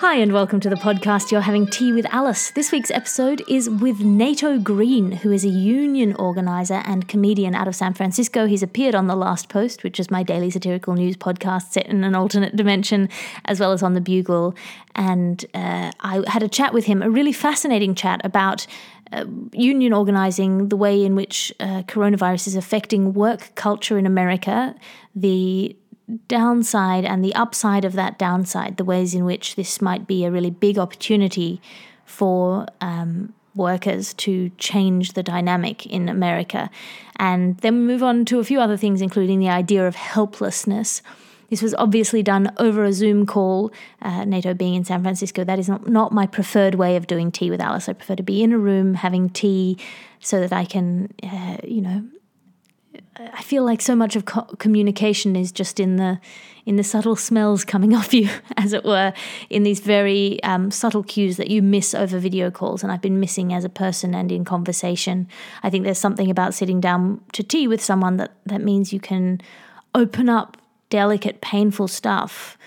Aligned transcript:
Hi, 0.00 0.14
and 0.14 0.32
welcome 0.32 0.60
to 0.60 0.70
the 0.70 0.76
podcast. 0.76 1.30
You're 1.30 1.42
having 1.42 1.66
tea 1.66 1.92
with 1.92 2.06
Alice. 2.06 2.52
This 2.52 2.72
week's 2.72 2.90
episode 2.90 3.44
is 3.46 3.68
with 3.68 4.00
Nato 4.00 4.58
Green, 4.58 5.12
who 5.12 5.30
is 5.30 5.44
a 5.44 5.50
union 5.50 6.14
organizer 6.14 6.80
and 6.86 7.06
comedian 7.06 7.54
out 7.54 7.68
of 7.68 7.76
San 7.76 7.92
Francisco. 7.92 8.46
He's 8.46 8.62
appeared 8.62 8.94
on 8.94 9.08
The 9.08 9.14
Last 9.14 9.50
Post, 9.50 9.84
which 9.84 10.00
is 10.00 10.10
my 10.10 10.22
daily 10.22 10.48
satirical 10.48 10.94
news 10.94 11.18
podcast 11.18 11.72
set 11.72 11.86
in 11.86 12.02
an 12.02 12.14
alternate 12.14 12.56
dimension, 12.56 13.10
as 13.44 13.60
well 13.60 13.72
as 13.72 13.82
on 13.82 13.92
The 13.92 14.00
Bugle. 14.00 14.54
And 14.94 15.44
uh, 15.52 15.92
I 16.00 16.24
had 16.28 16.42
a 16.42 16.48
chat 16.48 16.72
with 16.72 16.86
him, 16.86 17.02
a 17.02 17.10
really 17.10 17.32
fascinating 17.32 17.94
chat 17.94 18.22
about. 18.24 18.66
Uh, 19.12 19.24
union 19.52 19.92
organizing, 19.92 20.68
the 20.68 20.76
way 20.76 21.04
in 21.04 21.16
which 21.16 21.52
uh, 21.58 21.82
coronavirus 21.88 22.46
is 22.46 22.54
affecting 22.54 23.12
work 23.12 23.50
culture 23.56 23.98
in 23.98 24.06
America, 24.06 24.72
the 25.16 25.76
downside 26.28 27.04
and 27.04 27.24
the 27.24 27.34
upside 27.34 27.84
of 27.84 27.94
that 27.94 28.18
downside, 28.18 28.76
the 28.76 28.84
ways 28.84 29.14
in 29.14 29.24
which 29.24 29.56
this 29.56 29.80
might 29.80 30.06
be 30.06 30.24
a 30.24 30.30
really 30.30 30.50
big 30.50 30.78
opportunity 30.78 31.60
for 32.04 32.66
um, 32.80 33.32
workers 33.54 34.14
to 34.14 34.50
change 34.58 35.12
the 35.12 35.22
dynamic 35.22 35.86
in 35.86 36.08
America. 36.08 36.70
And 37.16 37.56
then 37.58 37.74
we 37.74 37.80
move 37.80 38.02
on 38.02 38.24
to 38.26 38.38
a 38.38 38.44
few 38.44 38.60
other 38.60 38.76
things, 38.76 39.02
including 39.02 39.38
the 39.38 39.48
idea 39.48 39.86
of 39.86 39.94
helplessness. 39.94 41.02
This 41.50 41.62
was 41.62 41.74
obviously 41.74 42.22
done 42.22 42.52
over 42.58 42.84
a 42.84 42.92
Zoom 42.92 43.26
call, 43.26 43.72
uh, 44.02 44.24
Nato 44.24 44.54
being 44.54 44.74
in 44.74 44.84
San 44.84 45.02
Francisco. 45.02 45.42
That 45.42 45.58
is 45.58 45.68
not, 45.68 45.88
not 45.88 46.12
my 46.12 46.26
preferred 46.26 46.76
way 46.76 46.94
of 46.96 47.08
doing 47.08 47.32
tea 47.32 47.50
with 47.50 47.60
Alice. 47.60 47.88
I 47.88 47.92
prefer 47.92 48.14
to 48.14 48.22
be 48.22 48.42
in 48.42 48.52
a 48.52 48.58
room 48.58 48.94
having 48.94 49.28
tea 49.30 49.76
so 50.20 50.38
that 50.40 50.52
I 50.52 50.64
can, 50.64 51.12
uh, 51.24 51.56
you 51.64 51.80
know, 51.80 52.04
I 53.32 53.42
feel 53.42 53.64
like 53.64 53.80
so 53.82 53.94
much 53.94 54.16
of 54.16 54.24
co- 54.24 54.46
communication 54.58 55.36
is 55.36 55.52
just 55.52 55.78
in 55.78 55.96
the 55.96 56.20
in 56.66 56.76
the 56.76 56.84
subtle 56.84 57.16
smells 57.16 57.64
coming 57.64 57.94
off 57.96 58.14
you, 58.14 58.28
as 58.56 58.72
it 58.72 58.84
were, 58.84 59.12
in 59.48 59.62
these 59.62 59.80
very 59.80 60.42
um, 60.42 60.70
subtle 60.70 61.02
cues 61.02 61.36
that 61.36 61.50
you 61.50 61.62
miss 61.62 61.94
over 61.94 62.18
video 62.18 62.50
calls, 62.50 62.82
and 62.82 62.92
I've 62.92 63.00
been 63.00 63.20
missing 63.20 63.52
as 63.52 63.64
a 63.64 63.68
person 63.68 64.14
and 64.14 64.30
in 64.30 64.44
conversation. 64.44 65.28
I 65.62 65.70
think 65.70 65.84
there's 65.84 65.98
something 65.98 66.30
about 66.30 66.54
sitting 66.54 66.80
down 66.80 67.20
to 67.32 67.42
tea 67.42 67.66
with 67.68 67.82
someone 67.82 68.16
that 68.18 68.32
that 68.46 68.62
means 68.62 68.92
you 68.92 69.00
can 69.00 69.40
open 69.94 70.28
up 70.28 70.56
delicate, 70.90 71.40
painful 71.40 71.88
stuff 71.88 72.58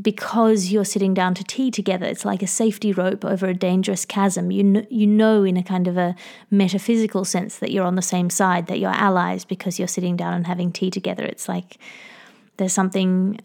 because 0.00 0.72
you're 0.72 0.84
sitting 0.84 1.14
down 1.14 1.34
to 1.34 1.44
tea 1.44 1.70
together. 1.70 2.06
It's 2.06 2.24
like 2.24 2.42
a 2.42 2.48
safety 2.48 2.92
rope 2.92 3.24
over 3.24 3.46
a 3.46 3.54
dangerous 3.54 4.04
chasm. 4.04 4.50
You 4.50 4.64
know, 4.64 4.86
you 4.90 5.06
know, 5.06 5.44
in 5.44 5.56
a 5.56 5.62
kind 5.62 5.86
of 5.86 5.96
a 5.96 6.16
metaphysical 6.50 7.24
sense, 7.24 7.58
that 7.58 7.70
you're 7.70 7.86
on 7.86 7.94
the 7.94 8.02
same 8.02 8.28
side, 8.28 8.66
that 8.66 8.80
you're 8.80 8.90
allies 8.90 9.44
because 9.44 9.78
you're 9.78 9.88
sitting 9.88 10.16
down 10.16 10.34
and 10.34 10.46
having 10.46 10.72
tea 10.72 10.90
together. 10.90 11.24
It's 11.24 11.48
like 11.48 11.78
there's 12.56 12.72
something, 12.72 13.38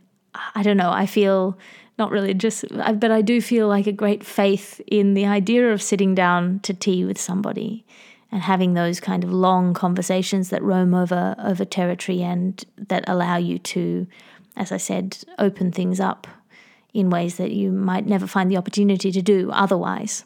I 0.55 0.64
don't 0.64 0.77
know, 0.77 0.92
I 0.92 1.05
feel 1.05 1.58
not 2.00 2.11
really 2.11 2.33
just, 2.33 2.66
but 2.72 3.11
I 3.11 3.22
do 3.22 3.42
feel 3.42 3.67
like 3.67 3.86
a 3.86 3.92
great 3.92 4.23
faith 4.23 4.81
in 4.88 5.14
the 5.14 5.25
idea 5.25 5.72
of 5.72 5.81
sitting 5.81 6.16
down 6.16 6.61
to 6.61 6.73
tea 6.73 7.05
with 7.05 7.20
somebody 7.20 7.86
and 8.31 8.42
having 8.42 8.73
those 8.73 9.00
kind 9.00 9.23
of 9.23 9.31
long 9.31 9.73
conversations 9.73 10.50
that 10.50 10.64
roam 10.64 10.94
over 10.94 11.36
over 11.39 11.66
territory 11.66 12.22
and 12.22 12.64
that 12.77 13.03
allow 13.08 13.38
you 13.38 13.58
to 13.58 14.08
as 14.55 14.72
i 14.72 14.77
said 14.77 15.17
open 15.39 15.72
things 15.72 16.00
up 16.00 16.27
in 16.94 17.09
ways 17.09 17.38
that 17.38 17.52
you 17.52 17.72
might 17.72 18.06
never 18.06 18.28
find 18.28 18.50
the 18.50 18.58
opportunity 18.58 19.12
to 19.12 19.22
do 19.22 19.52
otherwise. 19.52 20.26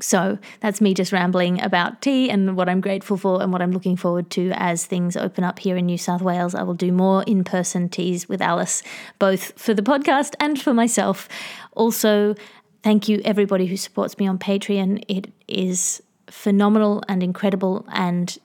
So 0.00 0.38
that's 0.60 0.80
me 0.80 0.94
just 0.94 1.12
rambling 1.12 1.60
about 1.62 2.02
tea 2.02 2.28
and 2.28 2.56
what 2.56 2.68
I'm 2.68 2.80
grateful 2.80 3.16
for 3.16 3.42
and 3.42 3.52
what 3.52 3.62
I'm 3.62 3.72
looking 3.72 3.96
forward 3.96 4.30
to 4.32 4.50
as 4.54 4.84
things 4.84 5.16
open 5.16 5.42
up 5.42 5.58
here 5.58 5.76
in 5.76 5.86
New 5.86 5.96
South 5.96 6.20
Wales. 6.20 6.54
I 6.54 6.62
will 6.62 6.74
do 6.74 6.92
more 6.92 7.22
in 7.22 7.44
person 7.44 7.88
teas 7.88 8.28
with 8.28 8.42
Alice, 8.42 8.82
both 9.18 9.58
for 9.58 9.72
the 9.72 9.82
podcast 9.82 10.34
and 10.38 10.60
for 10.60 10.74
myself. 10.74 11.28
Also, 11.72 12.34
thank 12.82 13.08
you 13.08 13.22
everybody 13.24 13.66
who 13.66 13.76
supports 13.76 14.18
me 14.18 14.26
on 14.26 14.38
Patreon. 14.38 15.02
It 15.08 15.32
is 15.48 16.02
phenomenal 16.30 17.02
and 17.08 17.22
incredible. 17.22 17.86
And 17.90 18.36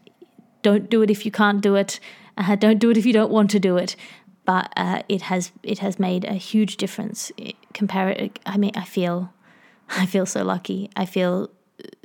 don't 0.61 0.89
do 0.89 1.01
it 1.01 1.09
if 1.09 1.25
you 1.25 1.31
can't 1.31 1.61
do 1.61 1.75
it. 1.75 1.99
Uh, 2.37 2.55
don't 2.65 2.79
do 2.79 2.89
it 2.91 2.97
if 2.97 3.05
you 3.05 3.13
don't 3.13 3.31
want 3.31 3.51
to 3.51 3.59
do 3.59 3.75
it 3.75 3.95
but 4.45 4.71
uh, 4.75 5.03
it 5.07 5.23
has 5.23 5.51
it 5.63 5.79
has 5.79 5.99
made 5.99 6.25
a 6.25 6.33
huge 6.33 6.77
difference. 6.77 7.31
Compare 7.73 8.29
I 8.45 8.57
mean, 8.57 8.71
I 8.75 8.85
feel 8.85 9.33
I 9.89 10.05
feel 10.05 10.25
so 10.25 10.43
lucky. 10.43 10.89
I 10.95 11.05
feel 11.05 11.49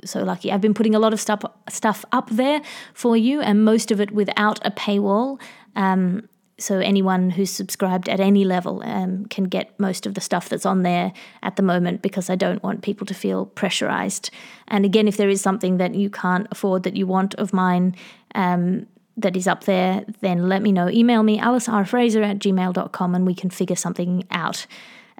so 0.03 0.23
lucky. 0.23 0.51
I've 0.51 0.61
been 0.61 0.73
putting 0.73 0.95
a 0.95 0.99
lot 0.99 1.13
of 1.13 1.19
stuff 1.19 1.43
stuff 1.69 2.05
up 2.11 2.29
there 2.29 2.61
for 2.93 3.17
you, 3.17 3.41
and 3.41 3.63
most 3.63 3.91
of 3.91 4.01
it 4.01 4.11
without 4.11 4.65
a 4.65 4.71
paywall. 4.71 5.39
Um, 5.75 6.27
so 6.59 6.79
anyone 6.79 7.29
who's 7.29 7.51
subscribed 7.51 8.09
at 8.09 8.19
any 8.19 8.43
level 8.43 8.81
um, 8.83 9.25
can 9.25 9.43
get 9.43 9.79
most 9.79 10.07
of 10.07 10.15
the 10.15 10.21
stuff 10.21 10.49
that's 10.49 10.65
on 10.65 10.81
there 10.81 11.13
at 11.43 11.55
the 11.55 11.61
moment 11.61 12.01
because 12.01 12.31
I 12.31 12.35
don't 12.35 12.63
want 12.63 12.81
people 12.81 13.05
to 13.07 13.13
feel 13.13 13.45
pressurized. 13.45 14.31
And 14.67 14.83
again, 14.83 15.07
if 15.07 15.17
there 15.17 15.29
is 15.29 15.39
something 15.39 15.77
that 15.77 15.93
you 15.93 16.09
can't 16.09 16.47
afford 16.49 16.81
that 16.83 16.95
you 16.95 17.05
want 17.05 17.35
of 17.35 17.53
mine, 17.53 17.95
um, 18.33 18.87
that 19.17 19.35
is 19.35 19.47
up 19.47 19.63
there, 19.63 20.05
then 20.21 20.47
let 20.47 20.61
me 20.61 20.71
know. 20.71 20.89
Email 20.89 21.23
me, 21.23 21.39
alicerfraser 21.39 22.23
at 22.23 22.39
gmail.com, 22.39 23.15
and 23.15 23.25
we 23.25 23.33
can 23.33 23.49
figure 23.49 23.75
something 23.75 24.23
out 24.31 24.67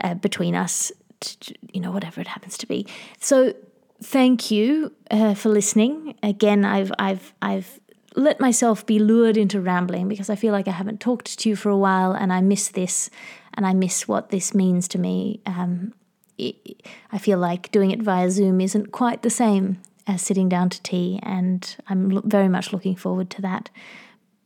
uh, 0.03 0.13
between 0.13 0.55
us, 0.55 0.91
to, 1.19 1.55
you 1.73 1.81
know, 1.81 1.91
whatever 1.91 2.21
it 2.21 2.27
happens 2.27 2.57
to 2.59 2.67
be. 2.67 2.85
So 3.19 3.53
thank 4.01 4.51
you 4.51 4.93
uh, 5.09 5.33
for 5.33 5.49
listening. 5.49 6.15
Again, 6.21 6.63
I've, 6.63 6.91
I've, 6.99 7.33
I've 7.41 7.79
let 8.15 8.39
myself 8.39 8.85
be 8.85 8.99
lured 8.99 9.35
into 9.35 9.59
rambling 9.59 10.07
because 10.07 10.29
I 10.29 10.35
feel 10.35 10.51
like 10.51 10.67
I 10.67 10.71
haven't 10.71 10.99
talked 10.99 11.39
to 11.39 11.49
you 11.49 11.55
for 11.55 11.69
a 11.69 11.77
while 11.77 12.13
and 12.13 12.31
I 12.31 12.41
miss 12.41 12.69
this 12.69 13.09
and 13.53 13.65
I 13.65 13.73
miss 13.73 14.07
what 14.07 14.29
this 14.29 14.53
means 14.53 14.87
to 14.89 14.99
me. 14.99 15.41
Um, 15.45 15.93
I 16.39 17.17
feel 17.19 17.39
like 17.39 17.71
doing 17.71 17.89
it 17.89 18.01
via 18.01 18.29
Zoom 18.29 18.61
isn't 18.61 18.91
quite 18.91 19.23
the 19.23 19.29
same 19.31 19.79
as 20.07 20.21
sitting 20.21 20.49
down 20.49 20.69
to 20.69 20.81
tea, 20.81 21.19
and 21.23 21.75
I'm 21.89 22.09
lo- 22.09 22.21
very 22.25 22.47
much 22.47 22.73
looking 22.73 22.95
forward 22.95 23.29
to 23.31 23.41
that 23.41 23.69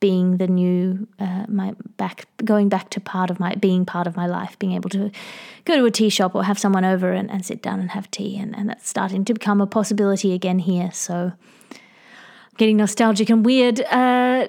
being 0.01 0.37
the 0.37 0.47
new 0.47 1.07
uh, 1.19 1.45
my 1.47 1.73
back 1.95 2.25
going 2.43 2.67
back 2.67 2.89
to 2.89 2.99
part 2.99 3.29
of 3.29 3.39
my 3.39 3.53
being 3.55 3.85
part 3.85 4.07
of 4.07 4.17
my 4.17 4.25
life 4.25 4.57
being 4.57 4.73
able 4.73 4.89
to 4.89 5.11
go 5.63 5.77
to 5.77 5.85
a 5.85 5.91
tea 5.91 6.09
shop 6.09 6.33
or 6.33 6.43
have 6.43 6.57
someone 6.57 6.83
over 6.83 7.11
and, 7.13 7.29
and 7.29 7.45
sit 7.45 7.61
down 7.61 7.79
and 7.79 7.91
have 7.91 8.09
tea 8.09 8.35
and, 8.37 8.57
and 8.57 8.67
that's 8.67 8.89
starting 8.89 9.23
to 9.23 9.33
become 9.33 9.61
a 9.61 9.67
possibility 9.67 10.33
again 10.33 10.57
here. 10.57 10.91
So 10.91 11.33
getting 12.61 12.77
nostalgic 12.77 13.27
and 13.31 13.43
weird. 13.43 13.81
Uh, 13.81 14.47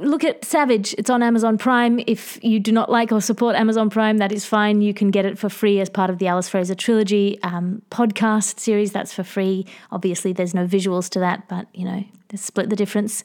look 0.00 0.24
at 0.24 0.44
Savage. 0.44 0.96
It's 0.98 1.08
on 1.08 1.22
Amazon 1.22 1.56
Prime. 1.56 2.00
If 2.08 2.42
you 2.42 2.58
do 2.58 2.72
not 2.72 2.90
like 2.90 3.12
or 3.12 3.20
support 3.20 3.54
Amazon 3.54 3.88
Prime, 3.88 4.18
that 4.18 4.32
is 4.32 4.44
fine. 4.44 4.80
You 4.80 4.92
can 4.92 5.12
get 5.12 5.24
it 5.24 5.38
for 5.38 5.48
free 5.48 5.78
as 5.78 5.88
part 5.88 6.10
of 6.10 6.18
the 6.18 6.26
Alice 6.26 6.48
Fraser 6.48 6.74
trilogy 6.74 7.40
um, 7.44 7.82
podcast 7.92 8.58
series. 8.58 8.90
That's 8.90 9.14
for 9.14 9.22
free. 9.22 9.64
Obviously, 9.92 10.32
there's 10.32 10.54
no 10.54 10.66
visuals 10.66 11.08
to 11.10 11.20
that, 11.20 11.48
but 11.48 11.68
you 11.72 11.84
know, 11.84 12.04
split 12.34 12.68
the 12.68 12.74
difference. 12.74 13.22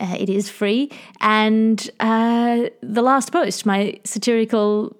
Uh, 0.00 0.16
it 0.18 0.28
is 0.28 0.50
free. 0.50 0.90
And 1.20 1.88
uh, 2.00 2.70
The 2.82 3.02
Last 3.02 3.30
Post, 3.30 3.66
my 3.66 4.00
satirical 4.02 4.96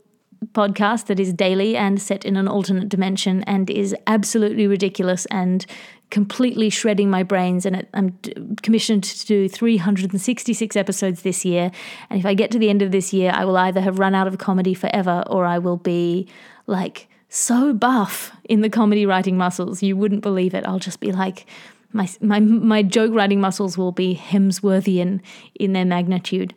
podcast 0.53 1.07
that 1.07 1.21
is 1.21 1.33
daily 1.33 1.77
and 1.77 2.01
set 2.01 2.25
in 2.25 2.37
an 2.37 2.49
alternate 2.49 2.89
dimension 2.89 3.43
and 3.45 3.69
is 3.71 3.95
absolutely 4.07 4.67
ridiculous 4.67 5.27
and 5.27 5.67
completely 6.11 6.71
shredding 6.71 7.11
my 7.11 7.23
brains. 7.23 7.67
And 7.67 7.87
I'm 7.95 8.19
commissioned 8.63 9.05
to 9.05 9.27
do 9.27 9.49
366 9.49 10.77
episodes 10.77 11.23
this 11.23 11.45
year. 11.45 11.71
And 12.11 12.19
if 12.19 12.27
I 12.27 12.35
get 12.35 12.51
to 12.53 12.59
the 12.59 12.71
end 12.71 12.83
of 12.83 12.93
this 12.93 13.13
year, 13.13 13.33
I 13.35 13.45
will 13.45 13.57
either 13.57 13.81
have 13.81 13.99
run 13.99 14.15
out 14.15 14.27
of 14.27 14.39
comedy 14.39 14.75
forever 14.75 15.25
or 15.27 15.45
I 15.47 15.59
will 15.59 15.77
be 15.77 16.29
like 16.67 17.09
so 17.29 17.73
buff 17.73 18.33
in 18.45 18.61
the 18.61 18.71
comedy 18.71 19.05
writing 19.05 19.37
muscles. 19.37 19.83
You 19.83 19.97
wouldn't 19.97 20.23
believe 20.23 20.55
it. 20.55 20.65
I'll 20.67 20.79
just 20.79 21.01
be 21.01 21.13
like, 21.13 21.47
my, 21.93 22.09
my, 22.21 22.41
my 22.41 22.83
joke 22.83 23.13
writing 23.15 23.41
muscles 23.41 23.77
will 23.77 23.93
be 23.93 24.17
Hemsworthian 24.17 25.21
in 25.55 25.73
their 25.73 25.85
magnitude. 25.85 26.55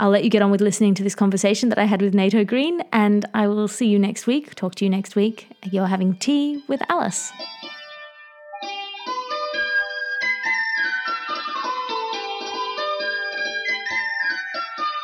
I'll 0.00 0.08
let 0.08 0.24
you 0.24 0.30
get 0.30 0.40
on 0.40 0.50
with 0.50 0.62
listening 0.62 0.94
to 0.94 1.02
this 1.02 1.14
conversation 1.14 1.68
that 1.68 1.78
I 1.78 1.84
had 1.84 2.00
with 2.00 2.14
Nato 2.14 2.42
Green, 2.42 2.82
and 2.90 3.26
I 3.34 3.46
will 3.46 3.68
see 3.68 3.86
you 3.86 3.98
next 3.98 4.26
week. 4.26 4.54
Talk 4.54 4.74
to 4.76 4.84
you 4.86 4.90
next 4.90 5.14
week. 5.14 5.46
You're 5.70 5.88
having 5.88 6.14
tea 6.14 6.64
with 6.68 6.80
Alice. 6.88 7.30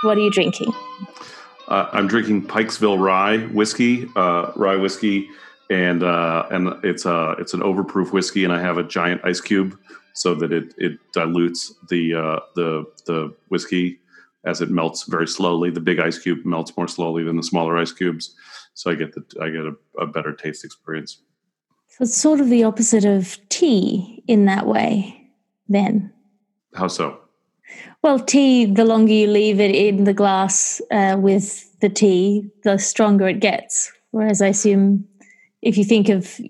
What 0.01 0.17
are 0.17 0.21
you 0.21 0.31
drinking? 0.31 0.73
Uh, 1.69 1.91
I'm 1.93 2.07
drinking 2.09 2.47
Pikesville 2.47 2.99
Rye 2.99 3.45
whiskey, 3.49 4.09
uh, 4.17 4.53
rye 4.57 4.77
whiskey, 4.77 5.29
and 5.69 6.03
uh, 6.03 6.47
and 6.51 6.69
it's 6.83 7.05
a 7.05 7.33
it's 7.39 7.53
an 7.53 7.61
overproof 7.61 8.13
whiskey, 8.13 8.45
and 8.45 8.53
I 8.53 8.63
have 8.63 8.79
a 8.79 8.83
giant 8.83 9.21
ice 9.25 9.43
cube 9.43 9.79
so 10.15 10.35
that 10.37 10.53
it 10.53 10.73
it 10.79 10.99
dilutes 11.13 11.75
the 11.91 12.15
uh, 12.15 12.41
the 12.55 12.87
the 13.05 13.35
whiskey 13.51 13.99
as 14.47 14.61
it 14.63 14.71
melts 14.71 15.05
very 15.05 15.27
slowly. 15.27 15.71
The 15.71 15.81
big 15.81 15.99
ice 15.99 16.19
cube 16.19 16.45
melts 16.45 16.75
more 16.77 16.89
slowly 16.89 17.25
than 17.25 17.37
the 17.37 17.43
smaller 17.43 17.77
ice 17.77 17.93
cubes, 17.93 18.35
so 18.75 18.91
I 18.91 18.95
get 18.95 19.13
the 19.15 19.25
I 19.43 19.51
get 19.51 19.67
a, 19.67 19.75
a 20.01 20.07
better 20.07 20.33
taste 20.33 20.65
experience. 20.65 21.21
So 21.89 22.05
it's 22.05 22.17
sort 22.17 22.41
of 22.41 22.49
the 22.49 22.65
opposite 22.65 23.05
of 23.05 23.39
tea 23.49 24.23
in 24.27 24.45
that 24.47 24.67
way, 24.67 25.31
then. 25.69 26.13
How 26.75 26.89
so? 26.89 27.21
Well, 28.03 28.21
tea, 28.21 28.67
the 28.67 28.85
longer 28.85 29.13
you 29.13 29.27
leave 29.27 29.61
it 29.61 29.75
in 29.75 30.05
the 30.05 30.13
glass 30.13 30.81
uh, 30.91 31.17
with 31.19 31.79
the 31.81 31.89
tea, 31.89 32.49
the 32.63 32.79
stronger 32.79 33.27
it 33.29 33.41
gets. 33.41 33.91
Whereas 34.11 34.41
I 34.41 34.49
assume 34.49 35.07
if 35.63 35.77
you 35.77 35.85
think 35.85 36.09
of 36.09 36.41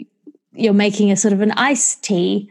you're 0.52 0.74
making 0.74 1.10
a 1.10 1.16
sort 1.16 1.32
of 1.32 1.40
an 1.40 1.52
iced 1.52 2.02
tea 2.02 2.50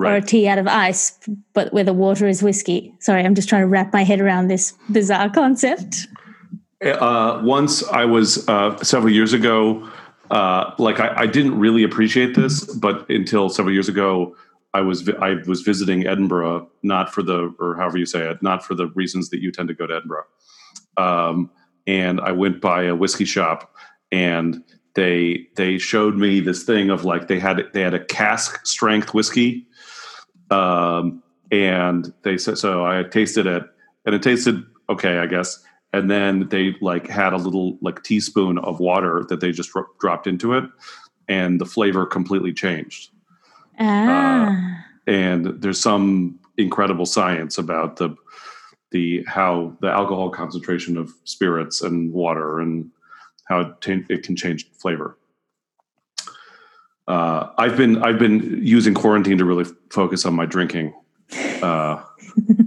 right. 0.00 0.12
or 0.12 0.16
a 0.16 0.22
tea 0.22 0.48
out 0.48 0.58
of 0.58 0.66
ice, 0.66 1.18
but 1.52 1.72
where 1.72 1.84
the 1.84 1.92
water 1.92 2.26
is 2.26 2.42
whiskey. 2.42 2.94
Sorry, 3.00 3.24
I'm 3.24 3.34
just 3.34 3.48
trying 3.48 3.62
to 3.62 3.68
wrap 3.68 3.92
my 3.92 4.04
head 4.04 4.20
around 4.20 4.48
this 4.48 4.74
bizarre 4.90 5.30
concept. 5.34 6.06
Uh, 6.82 7.40
once 7.44 7.86
I 7.88 8.06
was 8.06 8.48
uh, 8.48 8.76
several 8.82 9.12
years 9.12 9.32
ago, 9.32 9.88
uh, 10.30 10.72
like 10.78 10.98
I, 10.98 11.22
I, 11.22 11.26
didn't 11.26 11.58
really 11.58 11.82
appreciate 11.82 12.34
this, 12.34 12.64
but 12.64 13.08
until 13.10 13.50
several 13.50 13.74
years 13.74 13.88
ago, 13.88 14.34
I 14.72 14.80
was 14.80 15.08
I 15.20 15.34
was 15.46 15.62
visiting 15.62 16.06
Edinburgh, 16.06 16.70
not 16.82 17.12
for 17.12 17.22
the 17.22 17.54
or 17.58 17.76
however 17.76 17.98
you 17.98 18.06
say 18.06 18.30
it, 18.30 18.42
not 18.42 18.64
for 18.64 18.74
the 18.74 18.86
reasons 18.88 19.28
that 19.30 19.40
you 19.40 19.50
tend 19.50 19.68
to 19.68 19.74
go 19.74 19.86
to 19.86 19.96
Edinburgh. 19.96 20.24
Um, 20.96 21.50
and 21.86 22.20
I 22.20 22.32
went 22.32 22.60
by 22.60 22.84
a 22.84 22.94
whiskey 22.94 23.24
shop, 23.24 23.74
and 24.12 24.62
they 24.94 25.48
they 25.56 25.78
showed 25.78 26.16
me 26.16 26.40
this 26.40 26.62
thing 26.62 26.90
of 26.90 27.04
like 27.04 27.28
they 27.28 27.40
had 27.40 27.62
they 27.72 27.80
had 27.82 27.94
a 27.94 28.04
cask 28.04 28.64
strength 28.64 29.12
whiskey, 29.12 29.66
um, 30.50 31.22
and 31.50 32.12
they 32.22 32.38
said 32.38 32.58
so. 32.58 32.84
I 32.84 33.02
tasted 33.04 33.46
it, 33.46 33.64
and 34.06 34.14
it 34.14 34.22
tasted 34.22 34.64
okay, 34.88 35.18
I 35.18 35.26
guess. 35.26 35.62
And 35.92 36.10
then 36.10 36.48
they 36.48 36.76
like 36.80 37.08
had 37.08 37.32
a 37.32 37.36
little 37.36 37.76
like 37.80 38.02
teaspoon 38.02 38.58
of 38.58 38.78
water 38.78 39.24
that 39.28 39.40
they 39.40 39.50
just 39.50 39.70
dropped 39.98 40.26
into 40.26 40.54
it, 40.54 40.64
and 41.28 41.60
the 41.60 41.66
flavor 41.66 42.06
completely 42.06 42.52
changed. 42.52 43.10
Ah. 43.78 44.48
Uh, 44.48 44.80
and 45.06 45.46
there's 45.60 45.80
some 45.80 46.38
incredible 46.56 47.06
science 47.06 47.58
about 47.58 47.96
the 47.96 48.14
the 48.92 49.24
how 49.26 49.76
the 49.80 49.88
alcohol 49.88 50.30
concentration 50.30 50.96
of 50.96 51.12
spirits 51.24 51.80
and 51.80 52.12
water 52.12 52.60
and 52.60 52.90
how 53.46 53.60
it, 53.60 53.80
t- 53.80 54.04
it 54.08 54.22
can 54.22 54.36
change 54.36 54.70
flavor. 54.72 55.16
Uh, 57.10 57.50
I've 57.58 57.76
been 57.76 58.00
I've 58.04 58.20
been 58.20 58.64
using 58.64 58.94
quarantine 58.94 59.36
to 59.38 59.44
really 59.44 59.64
focus 59.90 60.24
on 60.24 60.32
my 60.32 60.46
drinking. 60.46 60.94
Uh, 61.60 62.00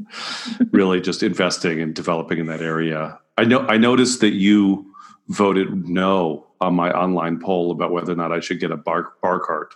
really, 0.72 1.00
just 1.00 1.24
investing 1.24 1.80
and 1.80 1.95
developing 1.95 2.40
in 2.40 2.48
that 2.48 2.62
area. 2.62 3.18
I 3.38 3.45
know 3.45 3.60
I 3.69 3.78
noticed 3.78 4.19
that 4.19 4.34
you 4.34 4.86
voted 5.30 5.88
no 5.88 6.45
on 6.60 6.75
my 6.75 6.92
online 6.92 7.40
poll 7.40 7.72
about 7.72 7.94
whether 7.94 8.12
or 8.12 8.18
not 8.18 8.34
I 8.34 8.42
should 8.42 8.60
get 8.60 8.69
a 8.69 8.75
bar 8.75 9.13
bar 9.22 9.40
cart. 9.40 9.75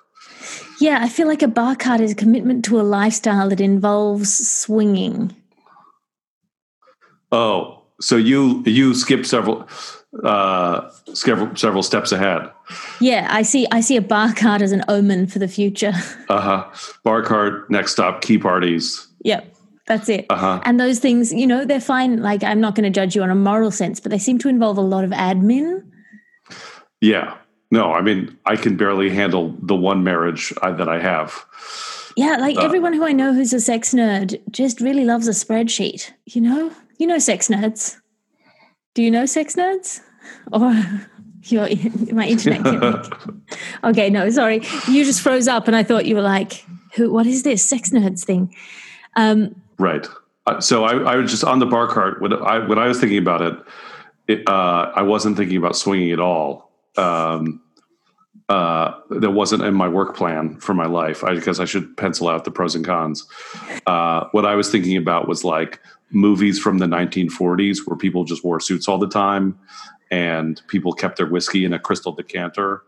Yeah, 0.81 0.99
I 1.01 1.07
feel 1.07 1.27
like 1.27 1.41
a 1.41 1.47
bar 1.47 1.77
cart 1.77 2.01
is 2.01 2.11
a 2.11 2.15
commitment 2.15 2.65
to 2.65 2.77
a 2.77 2.83
lifestyle 2.83 3.47
that 3.47 3.61
involves 3.61 4.49
swinging. 4.49 5.33
Oh, 7.31 7.76
so 7.99 8.15
you 8.15 8.63
you 8.65 8.94
skip 8.94 9.25
several 9.25 9.67
uh 10.23 10.89
several 11.13 11.55
several 11.55 11.83
steps 11.83 12.11
ahead. 12.11 12.49
Yeah, 12.99 13.27
I 13.29 13.41
see 13.44 13.67
I 13.71 13.81
see 13.81 13.97
a 13.97 14.01
bar 14.01 14.33
cart 14.33 14.61
as 14.61 14.71
an 14.71 14.83
omen 14.88 15.27
for 15.27 15.39
the 15.39 15.47
future. 15.47 15.94
Uh-huh. 16.29 16.69
Bar 17.03 17.23
cart, 17.23 17.71
next 17.71 17.94
stop, 17.94 18.21
key 18.21 18.38
parties. 18.38 19.07
Yep. 19.23 19.55
That's 19.88 20.09
it. 20.09 20.25
Uh-huh. 20.29 20.59
And 20.65 20.77
those 20.77 20.99
things, 20.99 21.31
you 21.31 21.47
know, 21.47 21.63
they're 21.63 21.79
fine. 21.79 22.21
Like 22.21 22.44
I'm 22.44 22.59
not 22.59 22.75
going 22.75 22.83
to 22.83 22.89
judge 22.89 23.15
you 23.15 23.23
on 23.23 23.29
a 23.29 23.35
moral 23.35 23.71
sense, 23.71 24.01
but 24.01 24.11
they 24.11 24.17
seem 24.17 24.38
to 24.39 24.49
involve 24.49 24.77
a 24.77 24.81
lot 24.81 25.05
of 25.05 25.11
admin. 25.11 25.83
Yeah. 26.99 27.38
No, 27.71 27.94
I 27.94 28.01
mean, 28.01 28.38
I 28.45 28.57
can 28.57 28.75
barely 28.75 29.09
handle 29.09 29.55
the 29.61 29.75
one 29.75 30.03
marriage 30.03 30.53
I, 30.61 30.71
that 30.71 30.89
I 30.89 30.99
have. 30.99 31.45
Yeah, 32.17 32.38
like 32.38 32.57
uh, 32.57 32.61
everyone 32.61 32.94
who 32.94 33.05
I 33.05 33.11
know 33.11 33.33
who's 33.33 33.53
a 33.53 33.59
sex 33.59 33.94
nerd 33.94 34.41
just 34.51 34.81
really 34.81 35.05
loves 35.05 35.27
a 35.27 35.31
spreadsheet. 35.31 36.11
You 36.25 36.41
know, 36.41 36.71
you 36.97 37.07
know 37.07 37.19
sex 37.19 37.47
nerds. 37.47 37.97
Do 38.94 39.03
you 39.03 39.11
know 39.11 39.25
sex 39.25 39.55
nerds? 39.55 40.01
Or 40.51 40.73
your 41.44 41.67
my 42.11 42.27
internet 42.27 42.65
okay, 43.83 44.09
no, 44.09 44.29
sorry. 44.29 44.61
You 44.89 45.05
just 45.05 45.21
froze 45.21 45.47
up, 45.47 45.67
and 45.67 45.75
I 45.75 45.83
thought 45.83 46.05
you 46.05 46.15
were 46.15 46.21
like, 46.21 46.65
"Who? 46.95 47.11
What 47.11 47.25
is 47.27 47.44
this 47.44 47.63
sex 47.63 47.89
nerds 47.91 48.23
thing?" 48.23 48.55
Um, 49.15 49.61
right. 49.77 50.07
Uh, 50.45 50.61
so 50.61 50.85
I, 50.85 51.13
I, 51.13 51.15
was 51.17 51.29
just 51.29 51.44
on 51.44 51.59
the 51.59 51.65
bar 51.65 51.88
cart. 51.88 52.21
When 52.21 52.33
I 52.33 52.65
when 52.65 52.79
I 52.79 52.88
was 52.88 52.99
thinking 52.99 53.17
about 53.17 53.41
it, 53.41 53.59
it 54.27 54.47
uh, 54.47 54.91
I 54.95 55.01
wasn't 55.01 55.38
thinking 55.38 55.57
about 55.57 55.75
swinging 55.75 56.11
at 56.11 56.19
all 56.19 56.71
um, 56.97 57.61
uh, 58.49 58.94
that 59.09 59.31
wasn't 59.31 59.63
in 59.63 59.73
my 59.73 59.88
work 59.88 60.15
plan 60.15 60.57
for 60.59 60.73
my 60.73 60.85
life 60.85 61.23
I, 61.23 61.33
because 61.33 61.59
I 61.59 61.65
should 61.65 61.97
pencil 61.97 62.29
out 62.29 62.45
the 62.45 62.51
pros 62.51 62.75
and 62.75 62.85
cons. 62.85 63.27
Uh, 63.85 64.25
what 64.31 64.45
I 64.45 64.55
was 64.55 64.71
thinking 64.71 64.95
about 64.97 65.27
was 65.27 65.44
like 65.44 65.81
movies 66.12 66.59
from 66.59 66.77
the 66.77 66.86
1940s 66.86 67.80
where 67.86 67.98
people 67.98 68.24
just 68.24 68.44
wore 68.44 68.59
suits 68.59 68.88
all 68.88 68.98
the 68.98 69.07
time 69.07 69.57
and 70.09 70.62
people 70.68 70.94
kept 70.94 71.18
their 71.18 71.27
whiskey 71.27 71.65
in 71.65 71.74
a 71.74 71.80
crystal 71.80 72.12
decanter. 72.12 72.83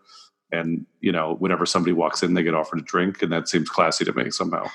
And, 0.52 0.86
you 1.02 1.12
know, 1.12 1.36
whenever 1.36 1.66
somebody 1.66 1.94
walks 1.94 2.24
in, 2.24 2.34
they 2.34 2.44
get 2.44 2.56
offered 2.56 2.80
a 2.80 2.84
drink. 2.84 3.22
And 3.22 3.32
that 3.32 3.48
seems 3.48 3.70
classy 3.70 4.06
to 4.06 4.14
me 4.14 4.32
somehow. 4.32 4.68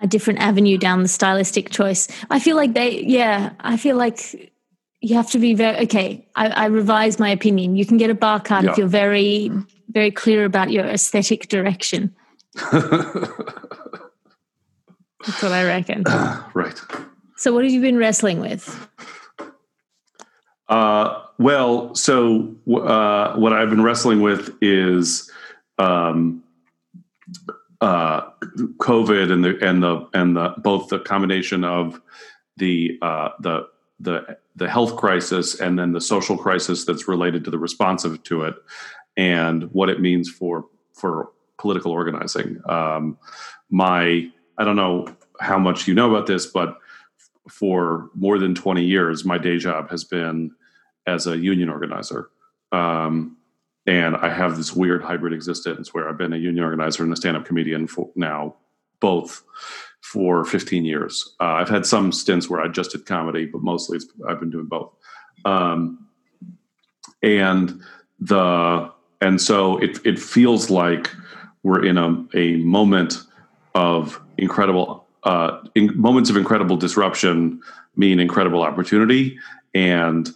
A 0.00 0.06
different 0.06 0.40
avenue 0.40 0.76
down 0.76 1.02
the 1.02 1.08
stylistic 1.08 1.70
choice. 1.70 2.08
I 2.30 2.40
feel 2.40 2.56
like 2.56 2.74
they, 2.74 3.02
yeah, 3.02 3.52
I 3.60 3.76
feel 3.76 3.96
like 3.96 4.50
you 5.00 5.14
have 5.14 5.30
to 5.30 5.38
be 5.38 5.54
very 5.54 5.84
okay. 5.84 6.26
I, 6.34 6.48
I 6.48 6.64
revise 6.66 7.18
my 7.18 7.30
opinion. 7.30 7.76
You 7.76 7.86
can 7.86 7.96
get 7.96 8.10
a 8.10 8.14
bar 8.14 8.40
card 8.40 8.64
yeah. 8.64 8.72
if 8.72 8.78
you're 8.78 8.88
very, 8.88 9.50
very 9.90 10.10
clear 10.10 10.44
about 10.44 10.70
your 10.70 10.84
aesthetic 10.84 11.48
direction. 11.48 12.14
That's 12.72 12.82
what 15.42 15.52
I 15.52 15.64
reckon. 15.64 16.02
Right. 16.54 16.78
So, 17.44 17.52
what 17.52 17.64
have 17.64 17.74
you 17.74 17.82
been 17.82 17.98
wrestling 17.98 18.40
with? 18.40 18.88
Uh, 20.66 21.24
well, 21.38 21.94
so 21.94 22.56
uh, 22.74 23.34
what 23.36 23.52
I've 23.52 23.68
been 23.68 23.82
wrestling 23.82 24.22
with 24.22 24.56
is 24.62 25.30
um, 25.78 26.42
uh, 27.82 28.30
COVID 28.78 29.30
and 29.30 29.44
the 29.44 29.58
and 29.62 29.82
the 29.82 30.08
and 30.14 30.34
the 30.38 30.54
both 30.56 30.88
the 30.88 31.00
combination 31.00 31.64
of 31.64 32.00
the 32.56 32.98
uh, 33.02 33.32
the 33.40 33.68
the 34.00 34.38
the 34.56 34.70
health 34.70 34.96
crisis 34.96 35.60
and 35.60 35.78
then 35.78 35.92
the 35.92 36.00
social 36.00 36.38
crisis 36.38 36.86
that's 36.86 37.06
related 37.06 37.44
to 37.44 37.50
the 37.50 37.58
responsive 37.58 38.22
to 38.22 38.44
it 38.44 38.54
and 39.18 39.64
what 39.74 39.90
it 39.90 40.00
means 40.00 40.30
for 40.30 40.64
for 40.94 41.30
political 41.58 41.92
organizing 41.92 42.58
um, 42.70 43.18
my 43.68 44.26
i 44.56 44.64
don't 44.64 44.76
know 44.76 45.06
how 45.40 45.58
much 45.58 45.86
you 45.86 45.92
know 45.92 46.08
about 46.08 46.26
this 46.26 46.46
but 46.46 46.78
for 47.48 48.10
more 48.14 48.38
than 48.38 48.54
20 48.54 48.84
years 48.84 49.24
my 49.24 49.38
day 49.38 49.58
job 49.58 49.90
has 49.90 50.04
been 50.04 50.50
as 51.06 51.26
a 51.26 51.36
union 51.36 51.68
organizer 51.68 52.30
um, 52.72 53.36
and 53.86 54.16
i 54.16 54.28
have 54.28 54.56
this 54.56 54.74
weird 54.74 55.02
hybrid 55.02 55.32
existence 55.32 55.92
where 55.92 56.08
i've 56.08 56.18
been 56.18 56.32
a 56.32 56.38
union 56.38 56.64
organizer 56.64 57.02
and 57.02 57.12
a 57.12 57.16
stand-up 57.16 57.44
comedian 57.44 57.86
for 57.86 58.10
now 58.16 58.54
both 59.00 59.42
for 60.00 60.44
15 60.44 60.84
years. 60.84 61.34
Uh, 61.40 61.54
I've 61.54 61.68
had 61.68 61.86
some 61.86 62.12
stints 62.12 62.48
where 62.48 62.60
I 62.60 62.68
just 62.68 62.92
did 62.92 63.04
comedy, 63.06 63.46
but 63.46 63.62
mostly 63.62 63.98
I've 64.28 64.38
been 64.38 64.50
doing 64.50 64.66
both. 64.66 64.92
Um, 65.44 66.06
and 67.22 67.82
the 68.20 68.90
and 69.20 69.40
so 69.40 69.78
it 69.78 69.98
it 70.04 70.18
feels 70.18 70.70
like 70.70 71.10
we're 71.62 71.84
in 71.84 71.98
a 71.98 72.24
a 72.34 72.56
moment 72.58 73.22
of 73.74 74.20
incredible 74.36 75.03
uh, 75.24 75.58
moments 75.94 76.30
of 76.30 76.36
incredible 76.36 76.76
disruption 76.76 77.60
mean 77.96 78.20
incredible 78.20 78.62
opportunity 78.62 79.38
and 79.74 80.30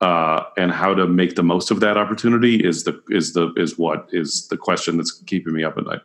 uh, 0.00 0.44
and 0.56 0.70
how 0.70 0.94
to 0.94 1.06
make 1.06 1.34
the 1.34 1.42
most 1.42 1.70
of 1.70 1.80
that 1.80 1.96
opportunity 1.96 2.56
is 2.56 2.84
the 2.84 3.00
is 3.10 3.32
the 3.32 3.52
is 3.56 3.78
what 3.78 4.08
is 4.12 4.46
the 4.48 4.56
question 4.56 4.96
that's 4.96 5.12
keeping 5.26 5.52
me 5.52 5.64
up 5.64 5.76
at 5.76 5.84
night. 5.84 6.00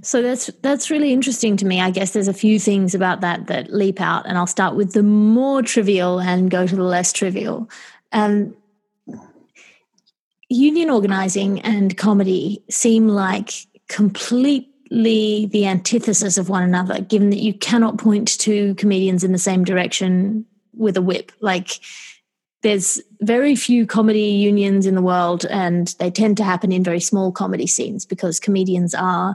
So 0.00 0.22
that's 0.22 0.46
that's 0.62 0.90
really 0.90 1.12
interesting 1.12 1.56
to 1.58 1.66
me. 1.66 1.80
I 1.80 1.90
guess 1.90 2.12
there's 2.12 2.28
a 2.28 2.32
few 2.32 2.58
things 2.58 2.94
about 2.94 3.20
that 3.20 3.48
that 3.48 3.72
leap 3.72 4.00
out, 4.00 4.24
and 4.26 4.38
I'll 4.38 4.46
start 4.46 4.76
with 4.76 4.92
the 4.92 5.02
more 5.02 5.62
trivial 5.62 6.20
and 6.20 6.50
go 6.50 6.66
to 6.66 6.76
the 6.76 6.84
less 6.84 7.12
trivial. 7.12 7.68
Um, 8.12 8.56
union 10.48 10.90
organizing 10.90 11.60
and 11.62 11.96
comedy 11.96 12.62
seem 12.70 13.08
like 13.08 13.50
completely 13.88 14.71
the 14.92 15.66
antithesis 15.66 16.36
of 16.36 16.50
one 16.50 16.62
another, 16.62 17.00
given 17.00 17.30
that 17.30 17.40
you 17.40 17.54
cannot 17.54 17.96
point 17.96 18.38
to 18.40 18.74
comedians 18.74 19.24
in 19.24 19.32
the 19.32 19.38
same 19.38 19.64
direction 19.64 20.44
with 20.76 20.96
a 20.96 21.02
whip. 21.02 21.32
Like 21.40 21.80
there's 22.62 23.00
very 23.20 23.56
few 23.56 23.86
comedy 23.86 24.20
unions 24.20 24.86
in 24.86 24.94
the 24.94 25.02
world, 25.02 25.46
and 25.46 25.88
they 25.98 26.10
tend 26.10 26.36
to 26.36 26.44
happen 26.44 26.72
in 26.72 26.84
very 26.84 27.00
small 27.00 27.32
comedy 27.32 27.66
scenes 27.66 28.04
because 28.04 28.38
comedians 28.38 28.94
are 28.94 29.34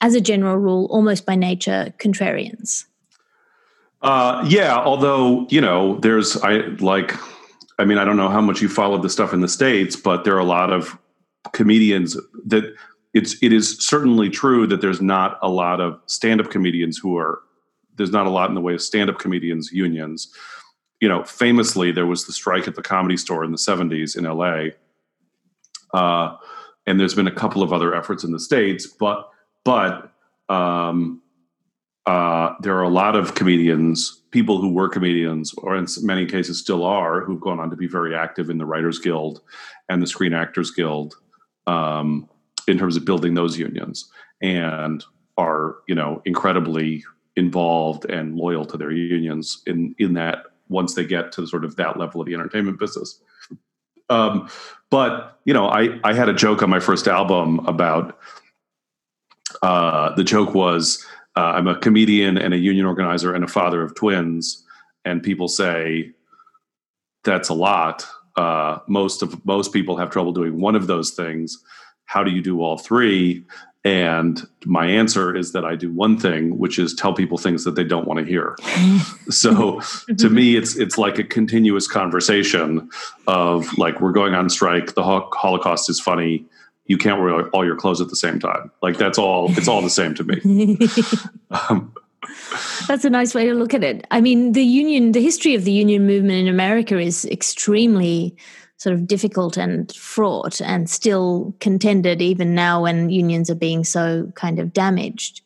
as 0.00 0.14
a 0.14 0.20
general 0.20 0.56
rule, 0.56 0.86
almost 0.90 1.26
by 1.26 1.34
nature, 1.34 1.92
contrarians. 1.98 2.84
Uh, 4.00 4.44
yeah, 4.48 4.76
although 4.76 5.46
you 5.50 5.60
know, 5.60 5.98
there's 5.98 6.38
I 6.38 6.58
like, 6.78 7.12
I 7.78 7.84
mean, 7.84 7.98
I 7.98 8.04
don't 8.06 8.16
know 8.16 8.30
how 8.30 8.40
much 8.40 8.62
you 8.62 8.68
followed 8.68 9.02
the 9.02 9.10
stuff 9.10 9.34
in 9.34 9.42
the 9.42 9.48
states, 9.48 9.94
but 9.94 10.24
there 10.24 10.34
are 10.34 10.40
a 10.40 10.44
lot 10.44 10.72
of 10.72 10.96
comedians 11.52 12.16
that 12.46 12.74
it's 13.16 13.34
it 13.42 13.50
is 13.50 13.78
certainly 13.78 14.28
true 14.28 14.66
that 14.66 14.82
there's 14.82 15.00
not 15.00 15.38
a 15.40 15.48
lot 15.48 15.80
of 15.80 15.98
stand-up 16.04 16.50
comedians 16.50 16.98
who 16.98 17.16
are 17.16 17.40
there's 17.96 18.12
not 18.12 18.26
a 18.26 18.30
lot 18.30 18.50
in 18.50 18.54
the 18.54 18.60
way 18.60 18.74
of 18.74 18.82
stand-up 18.82 19.18
comedians 19.18 19.72
unions. 19.72 20.28
You 21.00 21.08
know, 21.08 21.24
famously 21.24 21.92
there 21.92 22.04
was 22.04 22.26
the 22.26 22.32
strike 22.32 22.68
at 22.68 22.74
the 22.74 22.82
comedy 22.82 23.16
store 23.16 23.42
in 23.42 23.52
the 23.52 23.58
70s 23.58 24.16
in 24.18 24.24
LA 24.24 24.76
Uh, 25.98 26.36
and 26.86 27.00
there's 27.00 27.14
been 27.14 27.26
a 27.26 27.38
couple 27.42 27.62
of 27.62 27.72
other 27.72 27.94
efforts 27.94 28.22
in 28.22 28.32
the 28.32 28.38
states, 28.38 28.86
but 28.86 29.30
but 29.64 30.12
um, 30.50 31.22
uh, 32.04 32.54
there 32.60 32.76
are 32.76 32.82
a 32.82 32.96
lot 33.02 33.16
of 33.16 33.34
comedians, 33.34 34.22
people 34.30 34.60
who 34.60 34.72
were 34.72 34.90
comedians, 34.90 35.54
or 35.54 35.74
in 35.74 35.86
many 36.02 36.26
cases 36.26 36.60
still 36.60 36.84
are, 36.84 37.24
who've 37.24 37.40
gone 37.40 37.60
on 37.60 37.70
to 37.70 37.76
be 37.76 37.88
very 37.88 38.14
active 38.14 38.50
in 38.50 38.58
the 38.58 38.66
Writers 38.66 38.98
Guild 38.98 39.40
and 39.88 40.02
the 40.02 40.06
Screen 40.06 40.34
Actors 40.34 40.70
Guild 40.70 41.16
um, 41.66 42.28
in 42.66 42.78
terms 42.78 42.96
of 42.96 43.04
building 43.04 43.34
those 43.34 43.58
unions, 43.58 44.10
and 44.40 45.04
are 45.36 45.76
you 45.86 45.94
know 45.94 46.22
incredibly 46.24 47.04
involved 47.36 48.06
and 48.06 48.36
loyal 48.36 48.64
to 48.64 48.76
their 48.76 48.90
unions 48.90 49.62
in 49.66 49.94
in 49.98 50.14
that 50.14 50.44
once 50.68 50.94
they 50.94 51.04
get 51.04 51.32
to 51.32 51.46
sort 51.46 51.64
of 51.64 51.76
that 51.76 51.98
level 51.98 52.20
of 52.20 52.26
the 52.26 52.34
entertainment 52.34 52.78
business. 52.78 53.20
Um, 54.08 54.48
but 54.90 55.38
you 55.44 55.54
know, 55.54 55.68
I 55.68 56.00
I 56.04 56.12
had 56.12 56.28
a 56.28 56.34
joke 56.34 56.62
on 56.62 56.70
my 56.70 56.80
first 56.80 57.08
album 57.08 57.60
about 57.66 58.18
uh, 59.62 60.14
the 60.14 60.24
joke 60.24 60.54
was 60.54 61.04
uh, 61.36 61.40
I'm 61.54 61.68
a 61.68 61.78
comedian 61.78 62.38
and 62.38 62.54
a 62.54 62.58
union 62.58 62.86
organizer 62.86 63.34
and 63.34 63.44
a 63.44 63.48
father 63.48 63.82
of 63.82 63.94
twins, 63.94 64.64
and 65.04 65.22
people 65.22 65.48
say 65.48 66.12
that's 67.24 67.48
a 67.48 67.54
lot. 67.54 68.06
Uh, 68.36 68.78
most 68.86 69.22
of 69.22 69.44
most 69.44 69.72
people 69.72 69.96
have 69.96 70.10
trouble 70.10 70.32
doing 70.32 70.60
one 70.60 70.76
of 70.76 70.86
those 70.86 71.10
things. 71.10 71.62
How 72.06 72.24
do 72.24 72.30
you 72.30 72.42
do 72.42 72.62
all 72.62 72.78
three? 72.78 73.44
And 73.84 74.44
my 74.64 74.86
answer 74.86 75.36
is 75.36 75.52
that 75.52 75.64
I 75.64 75.76
do 75.76 75.92
one 75.92 76.18
thing, 76.18 76.58
which 76.58 76.76
is 76.76 76.92
tell 76.92 77.14
people 77.14 77.38
things 77.38 77.62
that 77.62 77.76
they 77.76 77.84
don't 77.84 78.06
want 78.08 78.18
to 78.18 78.26
hear. 78.26 78.56
so 79.28 79.80
to 80.18 80.28
me, 80.28 80.56
it's 80.56 80.74
it's 80.76 80.98
like 80.98 81.18
a 81.18 81.24
continuous 81.24 81.86
conversation 81.86 82.90
of 83.28 83.78
like 83.78 84.00
we're 84.00 84.12
going 84.12 84.34
on 84.34 84.50
strike. 84.50 84.94
The 84.94 85.04
Holocaust 85.04 85.88
is 85.88 86.00
funny 86.00 86.46
you 86.86 86.98
can't 86.98 87.20
wear 87.20 87.48
all 87.48 87.64
your 87.64 87.76
clothes 87.76 88.00
at 88.00 88.08
the 88.08 88.16
same 88.16 88.38
time. 88.38 88.70
Like 88.82 88.96
that's 88.96 89.18
all. 89.18 89.50
It's 89.56 89.68
all 89.68 89.82
the 89.82 89.90
same 89.90 90.14
to 90.14 90.24
me. 90.24 90.78
um, 91.68 91.92
that's 92.86 93.04
a 93.04 93.10
nice 93.10 93.34
way 93.34 93.46
to 93.46 93.54
look 93.54 93.74
at 93.74 93.82
it. 93.82 94.06
I 94.10 94.20
mean, 94.20 94.52
the 94.52 94.64
union, 94.64 95.12
the 95.12 95.22
history 95.22 95.54
of 95.54 95.64
the 95.64 95.72
union 95.72 96.06
movement 96.06 96.38
in 96.38 96.48
America 96.48 96.98
is 96.98 97.24
extremely 97.26 98.36
sort 98.78 98.94
of 98.94 99.06
difficult 99.06 99.56
and 99.56 99.92
fraught, 99.94 100.60
and 100.60 100.88
still 100.88 101.54
contended 101.60 102.20
even 102.20 102.54
now 102.54 102.82
when 102.82 103.10
unions 103.10 103.50
are 103.50 103.54
being 103.54 103.84
so 103.84 104.30
kind 104.34 104.58
of 104.58 104.72
damaged. 104.72 105.42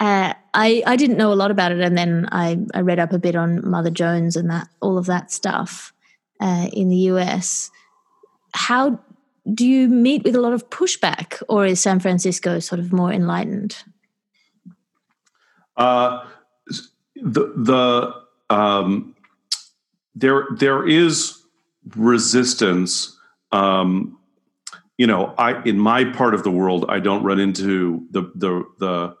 Uh, 0.00 0.34
I 0.54 0.82
I 0.86 0.96
didn't 0.96 1.16
know 1.16 1.32
a 1.32 1.34
lot 1.34 1.50
about 1.50 1.72
it, 1.72 1.80
and 1.80 1.96
then 1.96 2.28
I 2.32 2.58
I 2.74 2.80
read 2.80 2.98
up 2.98 3.12
a 3.12 3.18
bit 3.18 3.36
on 3.36 3.68
Mother 3.68 3.90
Jones 3.90 4.36
and 4.36 4.50
that 4.50 4.68
all 4.80 4.98
of 4.98 5.06
that 5.06 5.30
stuff 5.30 5.92
uh, 6.40 6.68
in 6.72 6.88
the 6.88 7.08
US. 7.12 7.70
How 8.52 9.00
do 9.52 9.66
you 9.66 9.88
meet 9.88 10.22
with 10.22 10.36
a 10.36 10.40
lot 10.40 10.52
of 10.52 10.70
pushback, 10.70 11.42
or 11.48 11.66
is 11.66 11.80
San 11.80 12.00
Francisco 12.00 12.58
sort 12.60 12.78
of 12.78 12.92
more 12.92 13.12
enlightened? 13.12 13.76
Uh, 15.76 16.24
the 17.16 17.52
the 17.56 18.54
um, 18.54 19.14
there 20.14 20.46
there 20.56 20.86
is 20.86 21.33
resistance. 21.96 23.18
Um, 23.52 24.18
you 24.98 25.06
know, 25.06 25.34
I 25.38 25.62
in 25.64 25.78
my 25.78 26.04
part 26.04 26.34
of 26.34 26.44
the 26.44 26.50
world, 26.50 26.86
I 26.88 27.00
don't 27.00 27.22
run 27.22 27.40
into 27.40 28.06
the 28.10 28.30
the 28.34 28.64
the 28.78 29.16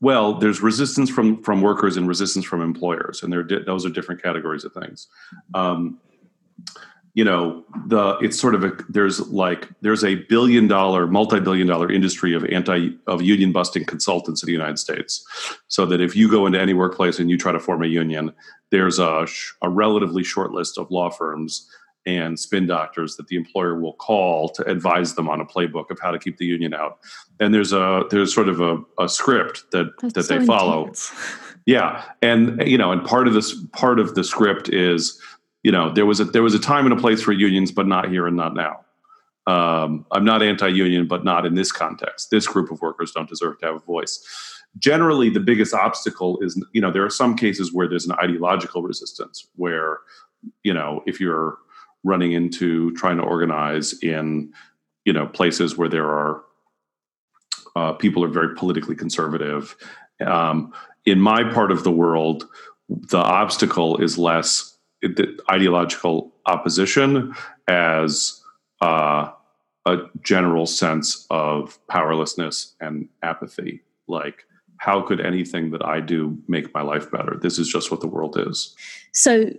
well. 0.00 0.34
There's 0.34 0.60
resistance 0.60 1.10
from 1.10 1.42
from 1.42 1.60
workers 1.60 1.96
and 1.96 2.06
resistance 2.06 2.44
from 2.44 2.62
employers, 2.62 3.22
and 3.22 3.32
there 3.32 3.46
those 3.66 3.84
are 3.84 3.90
different 3.90 4.22
categories 4.22 4.64
of 4.64 4.72
things. 4.72 5.08
Um, 5.54 5.98
you 7.18 7.24
know 7.24 7.64
the 7.86 8.16
it's 8.18 8.38
sort 8.38 8.54
of 8.54 8.62
a 8.62 8.70
there's 8.88 9.18
like 9.28 9.68
there's 9.80 10.04
a 10.04 10.14
billion 10.26 10.68
dollar 10.68 11.08
multi-billion 11.08 11.66
dollar 11.66 11.90
industry 11.90 12.32
of 12.32 12.44
anti 12.44 12.90
of 13.08 13.22
union 13.22 13.50
busting 13.50 13.84
consultants 13.84 14.40
in 14.40 14.46
the 14.46 14.52
united 14.52 14.78
states 14.78 15.26
so 15.66 15.84
that 15.84 16.00
if 16.00 16.14
you 16.14 16.30
go 16.30 16.46
into 16.46 16.60
any 16.60 16.74
workplace 16.74 17.18
and 17.18 17.28
you 17.28 17.36
try 17.36 17.50
to 17.50 17.58
form 17.58 17.82
a 17.82 17.88
union 17.88 18.32
there's 18.70 19.00
a, 19.00 19.26
a 19.62 19.68
relatively 19.68 20.22
short 20.22 20.52
list 20.52 20.78
of 20.78 20.88
law 20.92 21.10
firms 21.10 21.68
and 22.08 22.40
spin 22.40 22.66
doctors 22.66 23.16
that 23.16 23.26
the 23.26 23.36
employer 23.36 23.78
will 23.78 23.92
call 23.92 24.48
to 24.48 24.64
advise 24.64 25.14
them 25.14 25.28
on 25.28 25.42
a 25.42 25.44
playbook 25.44 25.90
of 25.90 26.00
how 26.00 26.10
to 26.10 26.18
keep 26.18 26.38
the 26.38 26.46
union 26.46 26.72
out. 26.72 26.98
And 27.38 27.52
there's 27.52 27.74
a 27.74 28.04
there's 28.10 28.34
sort 28.34 28.48
of 28.48 28.60
a, 28.62 28.78
a 28.98 29.08
script 29.10 29.64
that 29.72 29.92
That's 30.00 30.14
that 30.14 30.24
so 30.24 30.38
they 30.38 30.46
follow. 30.46 30.80
intense. 30.84 31.12
yeah. 31.66 32.02
And 32.22 32.66
you 32.66 32.78
know 32.78 32.92
and 32.92 33.04
part 33.04 33.28
of 33.28 33.34
this 33.34 33.54
part 33.72 34.00
of 34.00 34.14
the 34.14 34.24
script 34.24 34.70
is 34.70 35.20
you 35.62 35.70
know 35.70 35.92
there 35.92 36.06
was 36.06 36.18
a 36.18 36.24
there 36.24 36.42
was 36.42 36.54
a 36.54 36.58
time 36.58 36.86
and 36.86 36.98
a 36.98 37.00
place 37.00 37.20
for 37.20 37.32
unions 37.32 37.70
but 37.70 37.86
not 37.86 38.08
here 38.08 38.26
and 38.26 38.36
not 38.36 38.54
now. 38.54 38.80
Um, 39.46 40.04
i'm 40.12 40.26
not 40.26 40.42
anti-union 40.42 41.08
but 41.08 41.24
not 41.24 41.44
in 41.44 41.54
this 41.56 41.70
context. 41.72 42.30
This 42.30 42.46
group 42.46 42.70
of 42.70 42.80
workers 42.80 43.12
don't 43.12 43.28
deserve 43.28 43.58
to 43.58 43.66
have 43.66 43.76
a 43.76 43.80
voice. 43.80 44.24
Generally 44.78 45.30
the 45.30 45.40
biggest 45.40 45.74
obstacle 45.74 46.38
is 46.40 46.58
you 46.72 46.80
know 46.80 46.90
there 46.90 47.04
are 47.04 47.10
some 47.10 47.36
cases 47.36 47.70
where 47.70 47.86
there's 47.86 48.06
an 48.06 48.12
ideological 48.12 48.82
resistance 48.82 49.46
where 49.56 49.98
you 50.62 50.72
know 50.72 51.02
if 51.06 51.20
you're 51.20 51.58
running 52.04 52.32
into 52.32 52.92
trying 52.92 53.16
to 53.16 53.22
organize 53.22 53.92
in 54.02 54.52
you 55.04 55.12
know 55.12 55.26
places 55.26 55.76
where 55.76 55.88
there 55.88 56.06
are 56.06 56.42
uh, 57.76 57.92
people 57.92 58.24
are 58.24 58.28
very 58.28 58.54
politically 58.54 58.94
conservative 58.94 59.76
um, 60.24 60.72
in 61.04 61.20
my 61.20 61.44
part 61.52 61.70
of 61.70 61.84
the 61.84 61.92
world 61.92 62.46
the 62.88 63.18
obstacle 63.18 63.98
is 63.98 64.16
less 64.18 64.78
ideological 65.50 66.32
opposition 66.46 67.34
as 67.68 68.42
uh, 68.80 69.30
a 69.86 69.96
general 70.22 70.66
sense 70.66 71.26
of 71.30 71.78
powerlessness 71.88 72.74
and 72.80 73.08
apathy. 73.22 73.82
Like, 74.06 74.44
how 74.78 75.02
could 75.02 75.20
anything 75.20 75.70
that 75.70 75.84
I 75.84 76.00
do 76.00 76.38
make 76.48 76.72
my 76.74 76.82
life 76.82 77.10
better? 77.10 77.36
This 77.40 77.58
is 77.58 77.68
just 77.68 77.90
what 77.90 78.00
the 78.00 78.06
world 78.06 78.38
is. 78.38 78.74
So, 79.12 79.50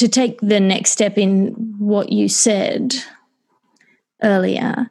to 0.00 0.08
take 0.08 0.40
the 0.40 0.60
next 0.60 0.90
step 0.90 1.16
in 1.16 1.48
what 1.78 2.10
you 2.10 2.28
said 2.28 2.94
earlier, 4.22 4.90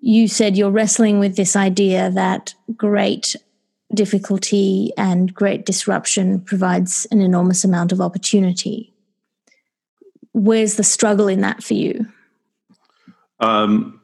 you 0.00 0.28
said 0.28 0.56
you're 0.56 0.70
wrestling 0.70 1.20
with 1.20 1.36
this 1.36 1.54
idea 1.54 2.10
that 2.10 2.54
great 2.76 3.36
difficulty 3.92 4.92
and 4.96 5.32
great 5.34 5.66
disruption 5.66 6.40
provides 6.40 7.06
an 7.10 7.20
enormous 7.20 7.64
amount 7.64 7.92
of 7.92 8.00
opportunity 8.00 8.94
where's 10.34 10.74
the 10.74 10.84
struggle 10.84 11.28
in 11.28 11.40
that 11.40 11.64
for 11.64 11.74
you? 11.74 12.06
Um, 13.40 14.00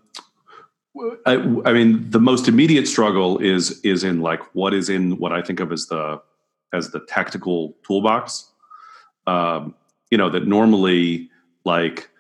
I, 1.27 1.35
I, 1.35 1.73
mean, 1.73 2.09
the 2.11 2.21
most 2.21 2.49
immediate 2.49 2.89
struggle 2.89 3.39
is 3.39 3.81
is 3.83 4.03
in 4.03 4.21
like 4.21 4.41
what 4.55 4.73
is 4.73 4.89
in 4.89 5.19
what 5.19 5.33
I 5.33 5.43
think 5.43 5.61
of 5.61 5.73
as 5.73 5.87
the 5.87 6.21
as 6.73 6.91
the 6.91 7.01
tactical 7.01 7.77
toolbox. 7.87 8.51
Um, 9.27 9.75
you 10.11 10.19
know 10.19 10.31
that 10.31 10.47
normally 10.47 11.31
like 11.65 12.11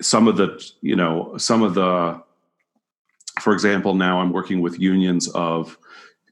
some 0.00 0.28
of 0.28 0.36
the 0.36 0.72
you 0.80 0.96
know 0.96 1.36
some 1.36 1.62
of 1.62 1.74
the 1.74 2.20
for 3.40 3.52
example 3.52 3.94
now 3.94 4.20
i'm 4.20 4.32
working 4.32 4.60
with 4.60 4.78
unions 4.78 5.28
of 5.28 5.78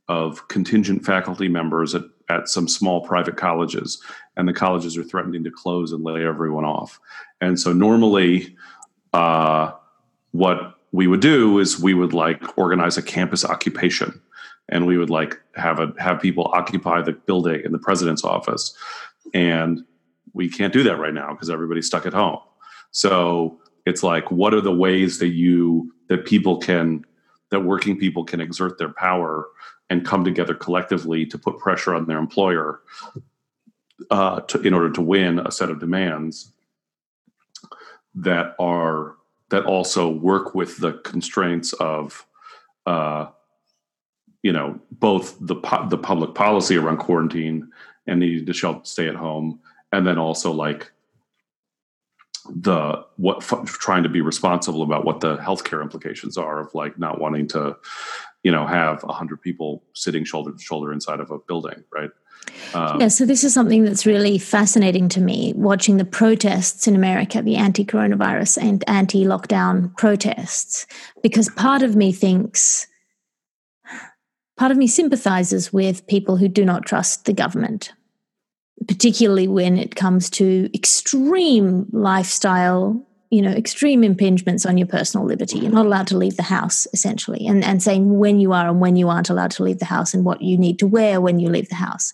of 0.08 0.46
contingent 0.48 1.04
faculty 1.04 1.48
members 1.48 1.94
at, 1.94 2.02
at 2.28 2.48
some 2.48 2.68
small 2.68 3.00
private 3.00 3.36
colleges, 3.36 4.02
and 4.36 4.46
the 4.46 4.52
colleges 4.52 4.96
are 4.96 5.04
threatening 5.04 5.44
to 5.44 5.50
close 5.50 5.92
and 5.92 6.04
lay 6.04 6.24
everyone 6.24 6.64
off. 6.64 7.00
And 7.40 7.58
so, 7.58 7.72
normally, 7.72 8.56
uh, 9.12 9.72
what 10.32 10.78
we 10.92 11.06
would 11.06 11.20
do 11.20 11.58
is 11.58 11.80
we 11.80 11.94
would 11.94 12.12
like 12.12 12.58
organize 12.58 12.96
a 12.96 13.02
campus 13.02 13.44
occupation, 13.44 14.20
and 14.68 14.86
we 14.86 14.98
would 14.98 15.10
like 15.10 15.40
have 15.56 15.78
a 15.78 15.92
have 15.98 16.20
people 16.20 16.50
occupy 16.52 17.00
the 17.02 17.12
building 17.12 17.62
in 17.64 17.72
the 17.72 17.78
president's 17.78 18.24
office, 18.24 18.76
and 19.32 19.84
we 20.34 20.48
can't 20.48 20.72
do 20.72 20.82
that 20.82 20.98
right 20.98 21.14
now 21.14 21.32
because 21.32 21.48
everybody's 21.48 21.86
stuck 21.86 22.04
at 22.04 22.12
home. 22.12 22.40
So 22.90 23.60
it's 23.86 24.02
like, 24.02 24.30
what 24.30 24.52
are 24.52 24.60
the 24.60 24.74
ways 24.74 25.18
that 25.18 25.28
you 25.28 25.92
that 26.08 26.26
people 26.26 26.58
can 26.58 27.04
that 27.50 27.60
working 27.60 27.96
people 27.96 28.24
can 28.24 28.40
exert 28.40 28.78
their 28.78 28.92
power 28.92 29.46
and 29.88 30.04
come 30.04 30.24
together 30.24 30.54
collectively 30.54 31.24
to 31.26 31.38
put 31.38 31.58
pressure 31.58 31.94
on 31.94 32.06
their 32.06 32.18
employer 32.18 32.80
uh, 34.10 34.40
to, 34.40 34.60
in 34.62 34.74
order 34.74 34.90
to 34.90 35.00
win 35.00 35.38
a 35.38 35.52
set 35.52 35.70
of 35.70 35.78
demands 35.78 36.52
that 38.14 38.54
are 38.58 39.14
that 39.50 39.64
also 39.66 40.08
work 40.08 40.54
with 40.54 40.78
the 40.78 40.94
constraints 41.04 41.72
of 41.74 42.26
uh, 42.86 43.26
you 44.42 44.52
know 44.52 44.78
both 44.90 45.36
the 45.40 45.56
the 45.88 45.98
public 45.98 46.34
policy 46.34 46.76
around 46.76 46.98
quarantine 46.98 47.70
and 48.06 48.20
needing 48.20 48.46
to 48.46 48.80
stay 48.84 49.08
at 49.08 49.14
home 49.14 49.60
and 49.94 50.06
then 50.06 50.18
also 50.18 50.52
like 50.52 50.90
the 52.54 53.04
what 53.16 53.40
trying 53.66 54.02
to 54.02 54.08
be 54.08 54.20
responsible 54.20 54.82
about 54.82 55.04
what 55.04 55.20
the 55.20 55.36
healthcare 55.38 55.80
implications 55.80 56.36
are 56.36 56.60
of 56.60 56.74
like 56.74 56.98
not 56.98 57.18
wanting 57.18 57.46
to 57.48 57.74
you 58.42 58.50
know 58.50 58.66
have 58.66 59.02
a 59.04 59.12
hundred 59.12 59.40
people 59.40 59.82
sitting 59.94 60.24
shoulder 60.24 60.52
to 60.52 60.58
shoulder 60.58 60.92
inside 60.92 61.20
of 61.20 61.30
a 61.30 61.38
building, 61.38 61.84
right? 61.92 62.10
Um, 62.74 63.00
yeah, 63.00 63.08
so 63.08 63.24
this 63.24 63.44
is 63.44 63.54
something 63.54 63.84
that's 63.84 64.04
really 64.04 64.36
fascinating 64.36 65.08
to 65.10 65.20
me 65.20 65.54
watching 65.56 65.96
the 65.96 66.04
protests 66.04 66.86
in 66.86 66.94
America, 66.94 67.40
the 67.40 67.56
anti 67.56 67.84
coronavirus 67.84 68.60
and 68.60 68.84
anti 68.86 69.24
lockdown 69.24 69.96
protests, 69.96 70.86
because 71.22 71.48
part 71.50 71.82
of 71.82 71.96
me 71.96 72.12
thinks, 72.12 72.86
part 74.58 74.70
of 74.70 74.76
me 74.76 74.86
sympathizes 74.86 75.72
with 75.72 76.06
people 76.06 76.36
who 76.36 76.48
do 76.48 76.64
not 76.66 76.84
trust 76.84 77.24
the 77.24 77.32
government, 77.32 77.92
particularly 78.86 79.48
when 79.48 79.78
it 79.78 79.94
comes 79.94 80.28
to 80.30 80.68
extreme 80.74 81.86
lifestyle 81.92 83.06
you 83.34 83.42
know 83.42 83.50
extreme 83.50 84.02
impingements 84.02 84.64
on 84.64 84.78
your 84.78 84.86
personal 84.86 85.26
liberty. 85.26 85.58
You're 85.58 85.72
not 85.72 85.86
allowed 85.86 86.06
to 86.08 86.16
leave 86.16 86.36
the 86.36 86.44
house 86.44 86.86
essentially. 86.92 87.48
And 87.48 87.64
and 87.64 87.82
saying 87.82 88.18
when 88.18 88.38
you 88.38 88.52
are 88.52 88.68
and 88.68 88.80
when 88.80 88.94
you 88.94 89.08
aren't 89.08 89.28
allowed 89.28 89.50
to 89.52 89.64
leave 89.64 89.80
the 89.80 89.86
house 89.86 90.14
and 90.14 90.24
what 90.24 90.40
you 90.40 90.56
need 90.56 90.78
to 90.78 90.86
wear 90.86 91.20
when 91.20 91.40
you 91.40 91.48
leave 91.48 91.68
the 91.68 91.74
house. 91.74 92.12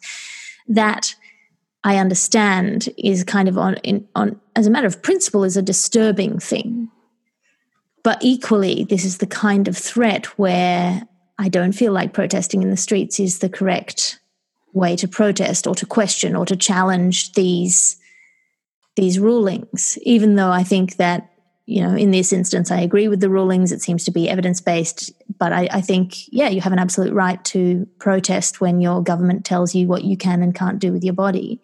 That 0.67 1.15
i 1.85 1.97
understand 1.97 2.89
is 2.97 3.25
kind 3.25 3.49
of 3.49 3.59
on 3.59 3.77
in, 3.79 4.07
on 4.15 4.41
as 4.57 4.67
a 4.67 4.71
matter 4.71 4.87
of 4.87 5.03
principle 5.03 5.45
is 5.45 5.59
a 5.59 5.63
disturbing 5.63 6.39
thing. 6.39 6.89
But 8.03 8.19
equally 8.23 8.85
this 8.85 9.05
is 9.05 9.19
the 9.19 9.27
kind 9.27 9.69
of 9.69 9.77
threat 9.77 10.25
where 10.39 11.03
i 11.39 11.51
don't 11.51 11.73
feel 11.73 11.93
like 11.93 12.15
protesting 12.15 12.63
in 12.63 12.71
the 12.71 12.79
streets 12.79 13.21
is 13.21 13.41
the 13.41 13.51
correct 13.51 14.20
way 14.73 14.97
to 14.97 15.09
protest 15.09 15.67
or 15.67 15.75
to 15.75 15.87
question 15.87 16.37
or 16.37 16.47
to 16.47 16.57
challenge 16.57 17.33
these 17.33 17.97
these 18.97 19.19
rulings, 19.19 19.99
even 20.03 20.35
though 20.35 20.51
I 20.51 20.63
think 20.63 20.97
that, 20.97 21.31
you 21.67 21.83
know, 21.83 21.95
in 21.95 22.11
this 22.11 22.33
instance, 22.33 22.71
I 22.71 22.81
agree 22.81 23.09
with 23.09 23.21
the 23.21 23.31
rulings. 23.31 23.73
It 23.73 23.81
seems 23.81 24.05
to 24.05 24.11
be 24.11 24.29
evidence 24.29 24.61
based. 24.61 25.13
But 25.39 25.53
I, 25.53 25.69
I, 25.71 25.81
think, 25.81 26.29
yeah, 26.29 26.49
you 26.49 26.61
have 26.61 26.73
an 26.73 26.79
absolute 26.79 27.15
right 27.15 27.43
to 27.47 27.87
protest 27.99 28.61
when 28.61 28.81
your 28.81 29.03
government 29.03 29.45
tells 29.45 29.75
you 29.75 29.87
what 29.87 30.05
you 30.05 30.17
can 30.17 30.43
and 30.43 30.55
can't 30.55 30.81
do 30.81 30.93
with 30.93 31.05
your 31.05 31.15
body. 31.15 31.63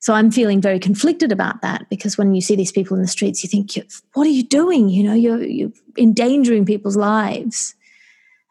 So 0.00 0.14
I'm 0.14 0.32
feeling 0.32 0.60
very 0.60 0.80
conflicted 0.80 1.30
about 1.30 1.62
that 1.62 1.88
because 1.88 2.18
when 2.18 2.34
you 2.34 2.40
see 2.40 2.56
these 2.56 2.72
people 2.72 2.96
in 2.96 3.02
the 3.02 3.08
streets, 3.08 3.44
you 3.44 3.48
think, 3.48 3.70
what 4.14 4.26
are 4.26 4.30
you 4.30 4.42
doing? 4.42 4.88
You 4.88 5.04
know, 5.04 5.14
you're, 5.14 5.42
you're 5.42 5.72
endangering 5.96 6.66
people's 6.66 6.96
lives. 6.96 7.76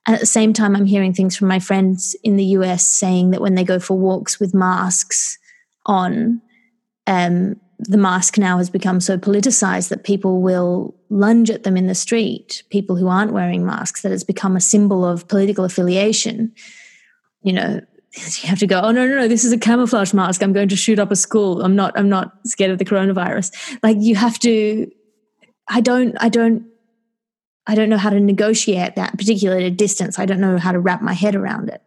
And 0.08 0.16
at 0.16 0.20
the 0.20 0.26
same 0.26 0.54
time, 0.54 0.76
I'm 0.76 0.86
hearing 0.86 1.14
things 1.14 1.38
from 1.38 1.48
my 1.48 1.60
friends 1.60 2.16
in 2.24 2.36
the 2.36 2.46
US 2.46 2.88
saying 2.88 3.32
that 3.32 3.42
when 3.42 3.56
they 3.56 3.64
go 3.64 3.80
for 3.80 3.98
walks 3.98 4.40
with 4.40 4.54
masks 4.54 5.38
on, 5.86 6.42
um, 7.08 7.60
the 7.80 7.98
mask 7.98 8.38
now 8.38 8.58
has 8.58 8.70
become 8.70 9.00
so 9.00 9.18
politicized 9.18 9.90
that 9.90 10.04
people 10.04 10.42
will 10.42 10.96
lunge 11.10 11.50
at 11.50 11.64
them 11.64 11.76
in 11.76 11.88
the 11.88 11.96
street, 11.96 12.64
people 12.70 12.96
who 12.96 13.08
aren't 13.08 13.34
wearing 13.34 13.66
masks, 13.66 14.02
that 14.02 14.12
it's 14.12 14.24
become 14.24 14.56
a 14.56 14.62
symbol 14.62 15.04
of 15.04 15.28
political 15.28 15.66
affiliation. 15.66 16.54
You 17.42 17.54
know, 17.54 17.82
you 18.14 18.50
have 18.50 18.60
to 18.60 18.68
go, 18.68 18.82
oh 18.82 18.92
no, 18.92 19.08
no, 19.08 19.16
no, 19.16 19.28
this 19.28 19.44
is 19.44 19.52
a 19.52 19.58
camouflage 19.58 20.14
mask. 20.14 20.44
I'm 20.44 20.54
going 20.54 20.70
to 20.70 20.76
shoot 20.76 21.00
up 21.00 21.12
a 21.12 21.16
school. 21.16 21.62
I'm 21.62 21.76
not, 21.76 21.98
I'm 21.98 22.10
not 22.10 22.34
scared 22.46 22.72
of 22.72 22.78
the 22.78 22.86
coronavirus. 22.86 23.80
Like 23.82 23.98
you 24.00 24.16
have 24.16 24.38
to, 24.40 24.92
I 25.68 25.82
don't, 25.82 26.16
I 26.20 26.30
don't, 26.30 26.66
I 27.68 27.76
don't 27.76 27.90
know 27.90 27.98
how 27.98 28.10
to 28.10 28.20
negotiate 28.20 28.96
that, 28.96 29.18
particularly 29.18 29.66
at 29.66 29.72
a 29.72 29.76
distance. 29.76 30.18
I 30.18 30.26
don't 30.26 30.42
know 30.42 30.58
how 30.58 30.72
to 30.72 30.80
wrap 30.80 31.02
my 31.02 31.14
head 31.14 31.36
around 31.36 31.70
it. 31.70 31.82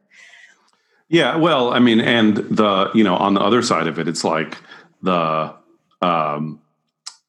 Yeah, 1.08 1.36
well, 1.36 1.72
I 1.72 1.80
mean, 1.80 2.00
and 2.00 2.36
the, 2.36 2.90
you 2.94 3.04
know, 3.04 3.16
on 3.16 3.34
the 3.34 3.40
other 3.40 3.62
side 3.62 3.86
of 3.86 3.98
it, 3.98 4.08
it's 4.08 4.24
like 4.24 4.56
the 5.02 5.54
um, 6.00 6.60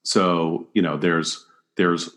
so 0.03 0.67
you 0.73 0.81
know, 0.81 0.97
there's 0.97 1.45
there's 1.75 2.09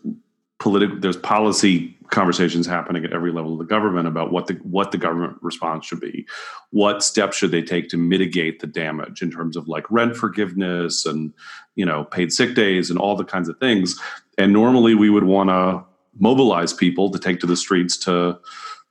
political 0.59 0.99
there's 0.99 1.17
policy 1.17 1.95
conversations 2.09 2.65
happening 2.65 3.05
at 3.05 3.13
every 3.13 3.31
level 3.31 3.53
of 3.53 3.59
the 3.59 3.65
government 3.65 4.07
about 4.07 4.31
what 4.31 4.47
the 4.47 4.55
what 4.55 4.91
the 4.91 4.97
government 4.97 5.37
response 5.41 5.85
should 5.85 5.99
be 5.99 6.25
what 6.71 7.03
steps 7.03 7.37
should 7.37 7.51
they 7.51 7.61
take 7.61 7.87
to 7.87 7.97
mitigate 7.97 8.59
the 8.59 8.67
damage 8.67 9.21
in 9.21 9.31
terms 9.31 9.55
of 9.55 9.67
like 9.67 9.89
rent 9.91 10.15
forgiveness 10.17 11.05
and 11.05 11.33
you 11.75 11.85
know 11.85 12.03
paid 12.03 12.33
sick 12.33 12.55
days 12.55 12.89
and 12.89 12.99
all 12.99 13.15
the 13.15 13.23
kinds 13.23 13.47
of 13.47 13.57
things 13.59 13.99
and 14.37 14.51
normally 14.51 14.95
we 14.95 15.09
would 15.09 15.23
want 15.23 15.49
to 15.49 15.83
mobilize 16.17 16.73
people 16.73 17.09
to 17.11 17.19
take 17.19 17.39
to 17.39 17.47
the 17.47 17.57
streets 17.57 17.97
to 17.97 18.39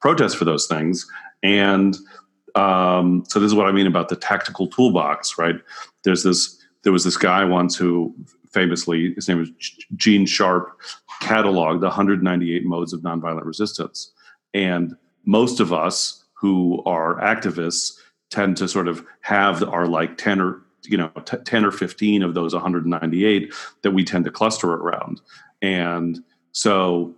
protest 0.00 0.37
for 0.37 0.44
those 0.44 0.66
things. 0.66 1.07
And 1.42 1.96
um, 2.54 3.24
so 3.28 3.38
this 3.38 3.48
is 3.48 3.54
what 3.54 3.66
i 3.66 3.72
mean 3.72 3.87
about 3.87 4.09
the 4.09 4.16
tactical 4.16 4.66
toolbox 4.66 5.38
right? 5.38 5.57
There's 6.04 6.22
this 6.22 6.57
there 6.83 6.92
was 6.92 7.04
this 7.04 7.16
guy 7.16 7.44
once 7.44 7.76
who 7.76 8.14
famously, 8.50 9.14
his 9.14 9.28
name 9.28 9.38
was 9.38 9.50
Gene 9.96 10.26
Sharp, 10.26 10.81
cataloged 11.20 11.83
198 11.83 12.64
modes 12.64 12.92
of 12.92 13.00
nonviolent 13.02 13.44
resistance. 13.44 14.12
And 14.54 14.96
most 15.24 15.61
of 15.61 15.72
us 15.72 16.24
who 16.35 16.83
are 16.87 17.20
activists 17.20 17.98
tend 18.31 18.57
to 18.59 18.68
sort 18.68 18.88
of 18.88 19.04
have 19.20 19.62
our 19.64 19.87
like 19.87 20.16
10 20.16 20.40
or 20.40 20.62
you 20.85 20.96
know 20.96 21.09
t- 21.24 21.37
10 21.44 21.64
or 21.64 21.72
15 21.72 22.22
of 22.22 22.35
those 22.35 22.54
198 22.54 23.52
that 23.83 23.90
we 23.90 24.04
tend 24.04 24.24
to 24.24 24.31
cluster 24.31 24.72
around. 24.72 25.20
And 25.61 26.22
so 26.53 27.15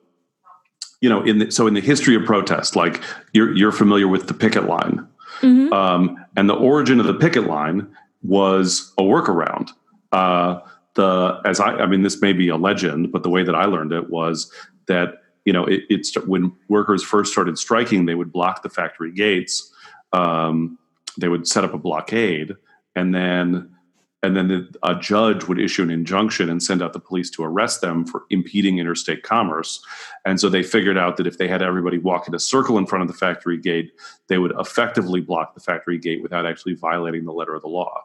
you 1.01 1.09
know 1.09 1.23
in 1.23 1.39
the, 1.39 1.51
so 1.51 1.67
in 1.67 1.75
the 1.75 1.81
history 1.81 2.15
of 2.15 2.25
protest 2.25 2.77
like 2.77 3.03
you're 3.33 3.55
you're 3.55 3.73
familiar 3.73 4.09
with 4.09 4.27
the 4.27 4.35
picket 4.35 4.67
line 4.67 5.07
mm-hmm. 5.41 5.73
um, 5.73 6.17
and 6.37 6.49
the 6.49 6.55
origin 6.55 7.01
of 7.01 7.07
the 7.07 7.15
picket 7.15 7.47
line 7.47 7.89
was 8.23 8.93
a 8.99 9.03
workaround. 9.03 9.71
Uh, 10.13 10.61
the 10.95 11.41
as 11.45 11.61
I, 11.61 11.73
I 11.77 11.87
mean, 11.87 12.03
this 12.03 12.21
may 12.21 12.33
be 12.33 12.49
a 12.49 12.57
legend, 12.57 13.13
but 13.13 13.23
the 13.23 13.31
way 13.31 13.43
that 13.43 13.55
I 13.55 13.65
learned 13.65 13.93
it 13.93 14.11
was 14.11 14.53
that 14.87 15.23
you 15.45 15.53
know 15.53 15.65
it, 15.65 15.83
it's 15.89 16.15
when 16.27 16.53
workers 16.69 17.03
first 17.03 17.33
started 17.33 17.59
striking, 17.59 18.07
they 18.07 18.15
would 18.15 18.33
block 18.33 18.63
the 18.63 18.69
factory 18.69 19.13
gates. 19.13 19.73
Um, 20.13 20.79
they 21.19 21.29
would 21.29 21.47
set 21.47 21.65
up 21.65 21.75
a 21.75 21.79
blockade, 21.79 22.55
and 22.97 23.15
then 23.15 23.75
and 24.23 24.37
then 24.37 24.49
the, 24.49 24.75
a 24.83 24.95
judge 24.95 25.45
would 25.45 25.59
issue 25.59 25.83
an 25.83 25.91
injunction 25.91 26.51
and 26.51 26.63
send 26.63 26.83
out 26.83 26.93
the 26.93 27.01
police 27.01 27.31
to 27.31 27.43
arrest 27.43 27.81
them 27.81 28.05
for 28.05 28.25
impeding 28.31 28.79
interstate 28.79 29.23
commerce. 29.23 29.83
And 30.25 30.39
so 30.39 30.49
they 30.49 30.63
figured 30.63 30.99
out 30.99 31.17
that 31.17 31.27
if 31.27 31.39
they 31.39 31.49
had 31.49 31.63
everybody 31.63 31.99
walk 31.99 32.29
in 32.29 32.35
a 32.35 32.39
circle 32.39 32.77
in 32.77 32.87
front 32.87 33.03
of 33.03 33.09
the 33.09 33.17
factory 33.17 33.57
gate, 33.57 33.93
they 34.29 34.39
would 34.39 34.53
effectively 34.59 35.21
block 35.21 35.55
the 35.55 35.61
factory 35.61 35.99
gate 35.99 36.23
without 36.23 36.45
actually 36.45 36.75
violating 36.75 37.25
the 37.25 37.33
letter 37.33 37.55
of 37.55 37.63
the 37.63 37.69
law. 37.69 38.03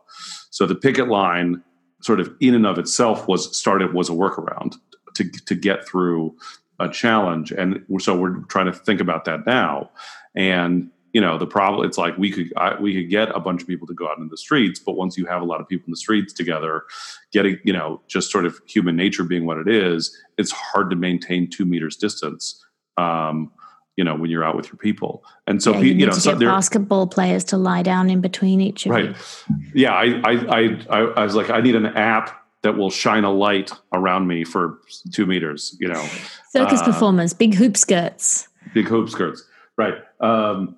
So 0.51 0.65
the 0.65 0.75
picket 0.75 1.09
line, 1.09 1.61
sort 2.01 2.21
of 2.21 2.33
in 2.39 2.55
and 2.55 2.65
of 2.65 2.79
itself, 2.79 3.27
was 3.27 3.55
started 3.55 3.93
was 3.93 4.09
a 4.09 4.13
workaround 4.13 4.75
to 5.15 5.29
to 5.29 5.55
get 5.55 5.85
through 5.85 6.35
a 6.79 6.89
challenge. 6.89 7.51
And 7.51 7.83
so 7.99 8.17
we're 8.17 8.39
trying 8.43 8.65
to 8.67 8.73
think 8.73 9.01
about 9.01 9.25
that 9.25 9.45
now. 9.45 9.89
And 10.35 10.91
you 11.15 11.21
know 11.21 11.37
the 11.37 11.47
problem 11.47 11.87
it's 11.87 11.97
like 11.97 12.17
we 12.17 12.29
could 12.29 12.51
I, 12.57 12.77
we 12.77 12.93
could 12.93 13.09
get 13.09 13.29
a 13.33 13.39
bunch 13.39 13.61
of 13.61 13.67
people 13.69 13.87
to 13.87 13.93
go 13.93 14.09
out 14.09 14.17
in 14.17 14.27
the 14.27 14.37
streets 14.37 14.81
but 14.81 14.97
once 14.97 15.17
you 15.17 15.25
have 15.27 15.41
a 15.41 15.45
lot 15.45 15.61
of 15.61 15.67
people 15.67 15.85
in 15.87 15.91
the 15.91 15.97
streets 15.97 16.33
together 16.33 16.83
getting 17.31 17.57
you 17.63 17.71
know 17.71 18.01
just 18.07 18.29
sort 18.29 18.45
of 18.45 18.59
human 18.67 18.97
nature 18.97 19.23
being 19.23 19.45
what 19.45 19.57
it 19.57 19.69
is 19.69 20.15
it's 20.37 20.51
hard 20.51 20.89
to 20.89 20.97
maintain 20.97 21.49
two 21.49 21.63
meters 21.63 21.95
distance 21.95 22.61
um, 22.97 23.49
you 23.95 24.03
know 24.03 24.13
when 24.13 24.29
you're 24.29 24.43
out 24.43 24.57
with 24.57 24.67
your 24.67 24.75
people. 24.75 25.23
And 25.47 25.63
so 25.63 25.71
yeah, 25.71 25.79
you, 25.79 25.93
you 25.93 26.05
know 26.05 26.11
so 26.11 26.37
basketball 26.37 27.07
players 27.07 27.45
to 27.45 27.57
lie 27.57 27.81
down 27.81 28.09
in 28.09 28.19
between 28.19 28.59
each 28.59 28.85
of 28.85 28.91
right. 28.91 29.05
you. 29.05 29.15
yeah 29.73 29.93
I, 29.93 30.21
I 30.25 30.65
i 30.89 30.97
i 31.15 31.23
was 31.23 31.35
like 31.35 31.49
i 31.49 31.61
need 31.61 31.75
an 31.75 31.85
app 31.85 32.45
that 32.63 32.75
will 32.77 32.89
shine 32.89 33.23
a 33.23 33.31
light 33.31 33.71
around 33.93 34.27
me 34.27 34.43
for 34.43 34.79
two 35.13 35.25
meters 35.25 35.77
you 35.79 35.87
know. 35.87 36.05
Circus 36.49 36.81
uh, 36.81 36.85
performers 36.85 37.33
big 37.33 37.53
hoop 37.55 37.77
skirts. 37.77 38.49
Big 38.73 38.87
hoop 38.87 39.09
skirts. 39.09 39.43
Right. 39.77 39.95
Um, 40.19 40.75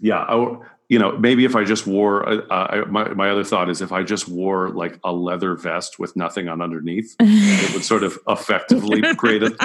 yeah 0.00 0.18
I, 0.18 0.56
you 0.88 0.98
know 0.98 1.16
maybe 1.18 1.44
if 1.44 1.54
i 1.54 1.64
just 1.64 1.86
wore 1.86 2.28
uh, 2.28 2.40
uh 2.50 2.84
my, 2.88 3.08
my 3.14 3.30
other 3.30 3.44
thought 3.44 3.70
is 3.70 3.80
if 3.80 3.92
i 3.92 4.02
just 4.02 4.28
wore 4.28 4.70
like 4.70 4.98
a 5.04 5.12
leather 5.12 5.54
vest 5.54 5.98
with 5.98 6.16
nothing 6.16 6.48
on 6.48 6.60
underneath 6.60 7.16
it 7.20 7.74
would 7.74 7.84
sort 7.84 8.02
of 8.02 8.18
effectively 8.28 9.02
create 9.14 9.42
a, 9.42 9.56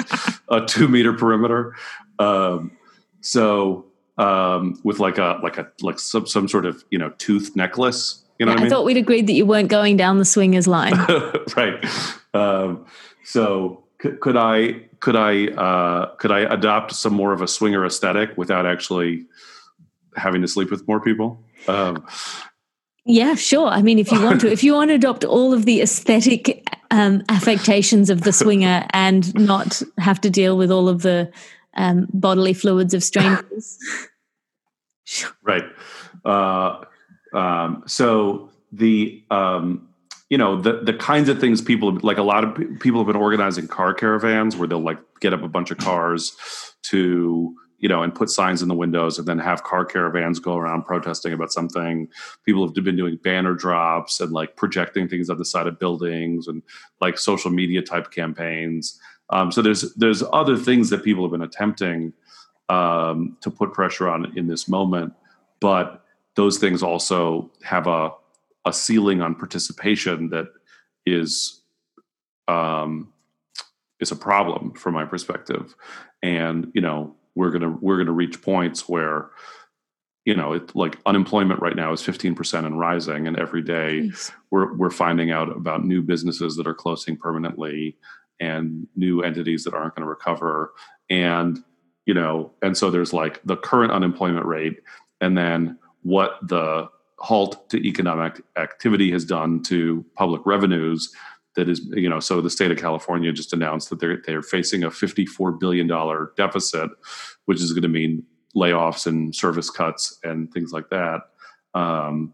a 0.48 0.64
two 0.66 0.88
meter 0.88 1.12
perimeter. 1.12 1.74
Um, 2.18 2.72
so 3.20 3.86
um, 4.18 4.80
with 4.84 4.98
like 4.98 5.18
a 5.18 5.38
like 5.42 5.58
a 5.58 5.70
like 5.80 5.98
some, 5.98 6.26
some 6.26 6.48
sort 6.48 6.64
of 6.64 6.84
you 6.90 6.98
know 6.98 7.10
tooth 7.18 7.54
necklace 7.56 8.24
you 8.38 8.46
know 8.46 8.52
yeah, 8.52 8.58
I, 8.58 8.60
mean? 8.62 8.70
thought 8.70 8.84
we'd 8.84 8.96
agreed 8.96 9.26
that 9.26 9.32
you 9.32 9.46
weren't 9.46 9.68
going 9.68 9.96
down 9.96 10.18
the 10.18 10.24
swingers 10.24 10.66
line. 10.66 10.94
Right. 11.56 11.82
Um, 12.34 12.84
so 13.24 13.82
could, 13.98 14.20
could 14.20 14.36
i 14.36 14.82
could 15.00 15.16
i 15.16 15.46
uh, 15.46 16.14
could 16.16 16.30
i 16.30 16.40
adopt 16.40 16.92
some 16.92 17.14
more 17.14 17.32
of 17.32 17.40
a 17.40 17.48
swinger 17.48 17.84
aesthetic 17.84 18.36
without 18.36 18.66
actually 18.66 19.24
having 20.16 20.42
to 20.42 20.48
sleep 20.48 20.70
with 20.70 20.86
more 20.88 21.00
people. 21.00 21.42
Um, 21.68 22.06
yeah, 23.04 23.34
sure. 23.36 23.68
I 23.68 23.82
mean, 23.82 23.98
if 23.98 24.10
you 24.10 24.20
want 24.20 24.40
to, 24.40 24.50
if 24.50 24.64
you 24.64 24.74
want 24.74 24.90
to 24.90 24.94
adopt 24.94 25.24
all 25.24 25.52
of 25.52 25.64
the 25.64 25.80
aesthetic 25.80 26.68
um, 26.90 27.22
affectations 27.28 28.10
of 28.10 28.22
the 28.22 28.32
swinger 28.32 28.86
and 28.90 29.32
not 29.34 29.80
have 29.98 30.20
to 30.22 30.30
deal 30.30 30.56
with 30.56 30.72
all 30.72 30.88
of 30.88 31.02
the 31.02 31.30
um, 31.74 32.08
bodily 32.12 32.52
fluids 32.52 32.94
of 32.94 33.04
strangers. 33.04 33.78
right. 35.42 35.64
Uh, 36.24 36.84
um, 37.32 37.84
so 37.86 38.50
the 38.72 39.22
um, 39.30 39.88
you 40.28 40.38
know 40.38 40.60
the 40.60 40.80
the 40.82 40.94
kinds 40.94 41.28
of 41.28 41.38
things 41.38 41.62
people 41.62 41.98
like 42.02 42.18
a 42.18 42.22
lot 42.22 42.42
of 42.42 42.80
people 42.80 43.00
have 43.00 43.06
been 43.06 43.16
organizing 43.16 43.68
car 43.68 43.94
caravans 43.94 44.56
where 44.56 44.66
they'll 44.66 44.80
like 44.80 44.98
get 45.20 45.32
up 45.32 45.42
a 45.42 45.48
bunch 45.48 45.70
of 45.70 45.78
cars 45.78 46.36
to 46.82 47.54
you 47.78 47.88
know, 47.88 48.02
and 48.02 48.14
put 48.14 48.30
signs 48.30 48.62
in 48.62 48.68
the 48.68 48.74
windows 48.74 49.18
and 49.18 49.26
then 49.28 49.38
have 49.38 49.64
car 49.64 49.84
caravans 49.84 50.38
go 50.38 50.56
around 50.56 50.84
protesting 50.84 51.32
about 51.32 51.52
something. 51.52 52.08
People 52.44 52.64
have 52.64 52.74
been 52.74 52.96
doing 52.96 53.16
banner 53.16 53.54
drops 53.54 54.20
and 54.20 54.32
like 54.32 54.56
projecting 54.56 55.08
things 55.08 55.28
on 55.28 55.38
the 55.38 55.44
side 55.44 55.66
of 55.66 55.78
buildings 55.78 56.48
and 56.48 56.62
like 57.00 57.18
social 57.18 57.50
media 57.50 57.82
type 57.82 58.10
campaigns. 58.10 58.98
Um, 59.30 59.50
so 59.50 59.62
there's 59.62 59.94
there's 59.94 60.22
other 60.32 60.56
things 60.56 60.90
that 60.90 61.04
people 61.04 61.24
have 61.24 61.32
been 61.32 61.42
attempting 61.42 62.12
um, 62.68 63.36
to 63.40 63.50
put 63.50 63.72
pressure 63.72 64.08
on 64.08 64.36
in 64.36 64.46
this 64.46 64.68
moment, 64.68 65.12
but 65.60 66.04
those 66.34 66.58
things 66.58 66.82
also 66.82 67.50
have 67.62 67.86
a 67.86 68.10
a 68.64 68.72
ceiling 68.72 69.22
on 69.22 69.34
participation 69.34 70.28
that 70.30 70.48
is 71.06 71.62
um, 72.48 73.12
is 74.00 74.10
a 74.10 74.16
problem 74.16 74.72
from 74.72 74.94
my 74.94 75.04
perspective. 75.04 75.74
And 76.22 76.70
you 76.74 76.80
know, 76.80 77.14
we're 77.36 77.50
gonna 77.50 77.70
we're 77.80 77.98
gonna 77.98 78.12
reach 78.12 78.42
points 78.42 78.88
where 78.88 79.30
you 80.24 80.34
know 80.34 80.54
it 80.54 80.74
like 80.74 80.98
unemployment 81.06 81.60
right 81.62 81.76
now 81.76 81.92
is 81.92 82.02
15% 82.02 82.66
and 82.66 82.80
rising 82.80 83.28
and 83.28 83.38
every 83.38 83.62
day 83.62 84.10
we're 84.50 84.74
we're 84.74 84.90
finding 84.90 85.30
out 85.30 85.54
about 85.54 85.84
new 85.84 86.02
businesses 86.02 86.56
that 86.56 86.66
are 86.66 86.74
closing 86.74 87.16
permanently 87.16 87.96
and 88.40 88.86
new 88.96 89.22
entities 89.22 89.64
that 89.64 89.74
aren't 89.74 89.94
going 89.94 90.04
to 90.04 90.08
recover. 90.08 90.72
And 91.08 91.62
you 92.06 92.14
know 92.14 92.52
and 92.62 92.76
so 92.76 92.90
there's 92.90 93.12
like 93.12 93.40
the 93.44 93.56
current 93.56 93.92
unemployment 93.92 94.46
rate 94.46 94.80
and 95.20 95.36
then 95.36 95.78
what 96.02 96.38
the 96.42 96.88
halt 97.18 97.68
to 97.70 97.78
economic 97.86 98.42
activity 98.56 99.10
has 99.10 99.24
done 99.24 99.62
to 99.62 100.04
public 100.14 100.44
revenues 100.44 101.12
that 101.56 101.68
is 101.68 101.80
you 101.92 102.08
know 102.08 102.20
so 102.20 102.40
the 102.40 102.50
state 102.50 102.70
of 102.70 102.78
california 102.78 103.32
just 103.32 103.52
announced 103.52 103.90
that 103.90 103.98
they're 103.98 104.22
they're 104.26 104.42
facing 104.42 104.84
a 104.84 104.90
54 104.90 105.52
billion 105.52 105.86
dollar 105.86 106.32
deficit 106.36 106.90
which 107.46 107.60
is 107.60 107.72
going 107.72 107.82
to 107.82 107.88
mean 107.88 108.24
layoffs 108.56 109.06
and 109.06 109.34
service 109.34 109.68
cuts 109.68 110.18
and 110.24 110.52
things 110.52 110.72
like 110.72 110.88
that. 110.88 111.20
Um, 111.74 112.32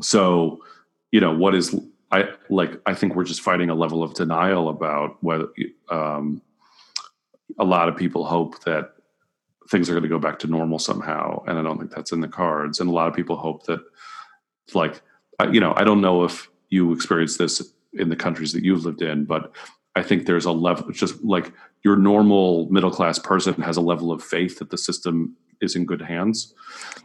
so 0.00 0.60
you 1.12 1.20
know 1.20 1.32
what 1.32 1.54
is 1.54 1.78
i 2.10 2.24
like 2.50 2.80
i 2.86 2.92
think 2.92 3.14
we're 3.14 3.22
just 3.22 3.42
fighting 3.42 3.70
a 3.70 3.74
level 3.76 4.02
of 4.02 4.14
denial 4.14 4.68
about 4.68 5.22
whether 5.22 5.46
um, 5.88 6.42
a 7.60 7.64
lot 7.64 7.88
of 7.88 7.96
people 7.96 8.24
hope 8.24 8.64
that 8.64 8.94
things 9.70 9.88
are 9.88 9.92
going 9.92 10.02
to 10.02 10.08
go 10.08 10.18
back 10.18 10.40
to 10.40 10.48
normal 10.48 10.80
somehow 10.80 11.40
and 11.46 11.56
i 11.56 11.62
don't 11.62 11.78
think 11.78 11.92
that's 11.92 12.10
in 12.10 12.20
the 12.20 12.26
cards. 12.26 12.80
And 12.80 12.90
a 12.90 12.92
lot 12.92 13.06
of 13.06 13.14
people 13.14 13.36
hope 13.36 13.66
that 13.66 13.78
like 14.74 15.00
you 15.52 15.60
know 15.60 15.74
i 15.76 15.84
don't 15.84 16.00
know 16.00 16.24
if 16.24 16.50
you 16.70 16.92
experienced 16.92 17.38
this 17.38 17.73
in 17.98 18.08
the 18.08 18.16
countries 18.16 18.52
that 18.52 18.64
you've 18.64 18.84
lived 18.84 19.02
in 19.02 19.24
but 19.24 19.52
i 19.96 20.02
think 20.02 20.26
there's 20.26 20.44
a 20.44 20.52
level 20.52 20.90
just 20.90 21.22
like 21.24 21.52
your 21.82 21.96
normal 21.96 22.68
middle 22.70 22.90
class 22.90 23.18
person 23.18 23.54
has 23.54 23.76
a 23.76 23.80
level 23.80 24.10
of 24.10 24.22
faith 24.22 24.58
that 24.58 24.70
the 24.70 24.78
system 24.78 25.36
is 25.60 25.76
in 25.76 25.86
good 25.86 26.02
hands 26.02 26.52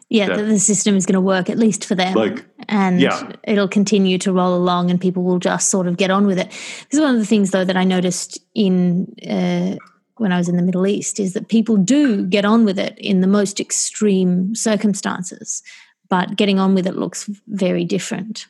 yeah 0.10 0.28
that, 0.28 0.38
that 0.38 0.44
the 0.44 0.60
system 0.60 0.96
is 0.96 1.06
going 1.06 1.14
to 1.14 1.22
work 1.22 1.50
at 1.50 1.58
least 1.58 1.86
for 1.86 1.96
them 1.96 2.14
like 2.14 2.46
and 2.68 3.00
yeah. 3.00 3.32
it'll 3.44 3.68
continue 3.68 4.18
to 4.18 4.34
roll 4.34 4.56
along 4.56 4.90
and 4.90 5.00
people 5.00 5.24
will 5.24 5.40
just 5.40 5.70
sort 5.70 5.88
of 5.88 5.98
get 5.98 6.10
on 6.10 6.26
with 6.26 6.40
it 6.40 6.50
this 6.50 6.94
is 6.94 7.00
one 7.00 7.14
of 7.14 7.20
the 7.20 7.26
things 7.26 7.52
though 7.52 7.66
that 7.66 7.78
i 7.78 7.84
noticed 7.84 8.40
in 8.56 9.14
uh, 9.30 9.76
when 10.20 10.32
I 10.32 10.38
was 10.38 10.50
in 10.50 10.58
the 10.58 10.64
Middle 10.64 10.86
East 10.86 11.20
is 11.20 11.34
that 11.34 11.48
people 11.48 11.78
do 11.78 12.26
get 12.26 12.46
on 12.46 12.66
with 12.66 12.78
it 12.78 12.98
in 13.00 13.22
the 13.22 13.28
most 13.28 13.60
extreme 13.60 14.54
circumstances, 14.54 15.64
but 16.10 16.36
getting 16.36 16.60
on 16.60 16.76
with 16.76 16.86
it 16.86 16.96
looks 16.96 17.30
very 17.48 17.86
different 17.86 18.48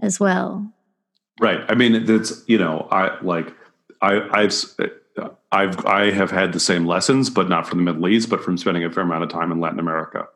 as 0.00 0.20
well. 0.20 0.72
Right. 1.40 1.60
I 1.68 1.74
mean, 1.74 2.04
that's 2.04 2.42
you 2.46 2.58
know, 2.58 2.88
I 2.90 3.20
like 3.22 3.54
I, 4.00 4.20
I've 4.32 4.54
I've 5.50 5.86
I 5.86 6.10
have 6.10 6.30
had 6.30 6.52
the 6.52 6.60
same 6.60 6.86
lessons, 6.86 7.30
but 7.30 7.48
not 7.48 7.66
from 7.66 7.78
the 7.78 7.92
Middle 7.92 8.08
East, 8.08 8.28
but 8.28 8.42
from 8.42 8.56
spending 8.56 8.84
a 8.84 8.90
fair 8.90 9.02
amount 9.02 9.24
of 9.24 9.30
time 9.30 9.52
in 9.52 9.60
Latin 9.60 9.78
America. 9.78 10.26